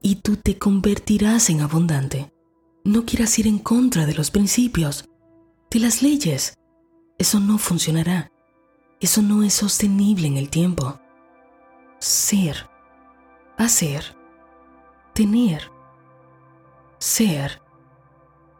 y 0.00 0.16
tú 0.16 0.36
te 0.36 0.58
convertirás 0.58 1.50
en 1.50 1.60
abundante. 1.60 2.32
No 2.84 3.04
quieras 3.04 3.36
ir 3.38 3.48
en 3.48 3.58
contra 3.58 4.06
de 4.06 4.14
los 4.14 4.30
principios, 4.30 5.08
de 5.70 5.80
las 5.80 6.02
leyes. 6.02 6.54
Eso 7.18 7.40
no 7.40 7.58
funcionará. 7.58 8.30
Eso 9.00 9.22
no 9.22 9.42
es 9.42 9.54
sostenible 9.54 10.28
en 10.28 10.36
el 10.36 10.48
tiempo. 10.48 11.00
Ser, 11.98 12.68
hacer, 13.56 14.16
tener, 15.14 15.70
ser, 16.98 17.62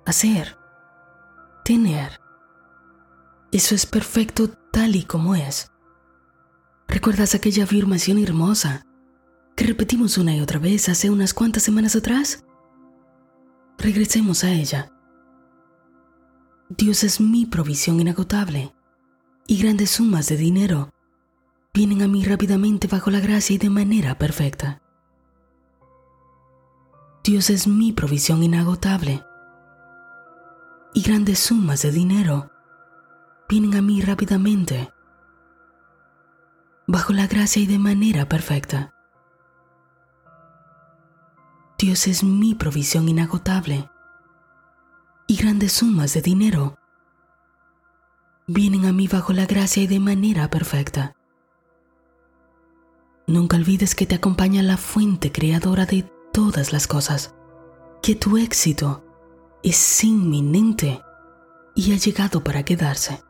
hacer, 0.05 0.57
tener. 1.65 2.21
Eso 3.53 3.75
es 3.75 3.87
perfecto 3.87 4.49
tal 4.73 4.97
y 4.97 5.05
como 5.05 5.35
es. 5.35 5.71
¿Recuerdas 6.89 7.35
aquella 7.35 7.65
afirmación 7.65 8.19
hermosa 8.19 8.87
que 9.55 9.65
repetimos 9.65 10.19
una 10.19 10.35
y 10.35 10.41
otra 10.41 10.59
vez 10.59 10.89
hace 10.89 11.11
unas 11.11 11.35
cuantas 11.35 11.63
semanas 11.63 11.97
atrás? 11.97 12.45
Regresemos 13.79 14.45
a 14.45 14.51
ella. 14.51 14.93
Dios 16.69 17.05
es 17.05 17.21
mi 17.21 17.47
provisión 17.47 18.01
inagotable 18.01 18.75
y 19.47 19.59
grandes 19.59 19.91
sumas 19.91 20.29
de 20.29 20.37
dinero 20.37 20.91
vienen 21.73 22.03
a 22.03 22.09
mí 22.09 22.25
rápidamente 22.25 22.89
bajo 22.89 23.11
la 23.11 23.21
gracia 23.21 23.55
y 23.55 23.59
de 23.59 23.71
manera 23.71 24.19
perfecta. 24.19 24.81
Dios 27.27 27.51
es 27.51 27.67
mi 27.67 27.93
provisión 27.93 28.45
inagotable 28.45 29.27
y 30.95 31.03
grandes 31.03 31.41
sumas 31.41 31.83
de 31.83 31.91
dinero 31.91 32.53
vienen 33.49 33.75
a 33.75 33.83
mí 33.83 34.01
rápidamente, 34.01 34.93
bajo 36.87 37.13
la 37.13 37.27
gracia 37.27 37.61
y 37.61 37.67
de 37.67 37.81
manera 37.81 38.29
perfecta. 38.29 38.95
Dios 41.77 42.07
es 42.07 42.23
mi 42.23 42.55
provisión 42.55 43.09
inagotable 43.09 43.91
y 45.27 45.35
grandes 45.35 45.73
sumas 45.73 46.15
de 46.15 46.23
dinero 46.23 46.79
vienen 48.47 48.87
a 48.87 48.93
mí 48.93 49.09
bajo 49.09 49.33
la 49.33 49.47
gracia 49.47 49.83
y 49.83 49.89
de 49.89 49.99
manera 49.99 50.49
perfecta. 50.49 51.17
Nunca 53.27 53.57
olvides 53.57 53.97
que 53.97 54.07
te 54.07 54.15
acompaña 54.15 54.63
la 54.63 54.77
fuente 54.77 55.33
creadora 55.33 55.87
de 55.87 56.09
todas 56.37 56.71
las 56.71 56.87
cosas, 56.87 57.35
que 58.03 58.15
tu 58.15 58.37
éxito 58.37 59.03
es 59.63 60.05
inminente 60.05 61.01
y 61.75 61.95
ha 61.95 61.97
llegado 61.97 62.45
para 62.45 62.63
quedarse. 62.63 63.23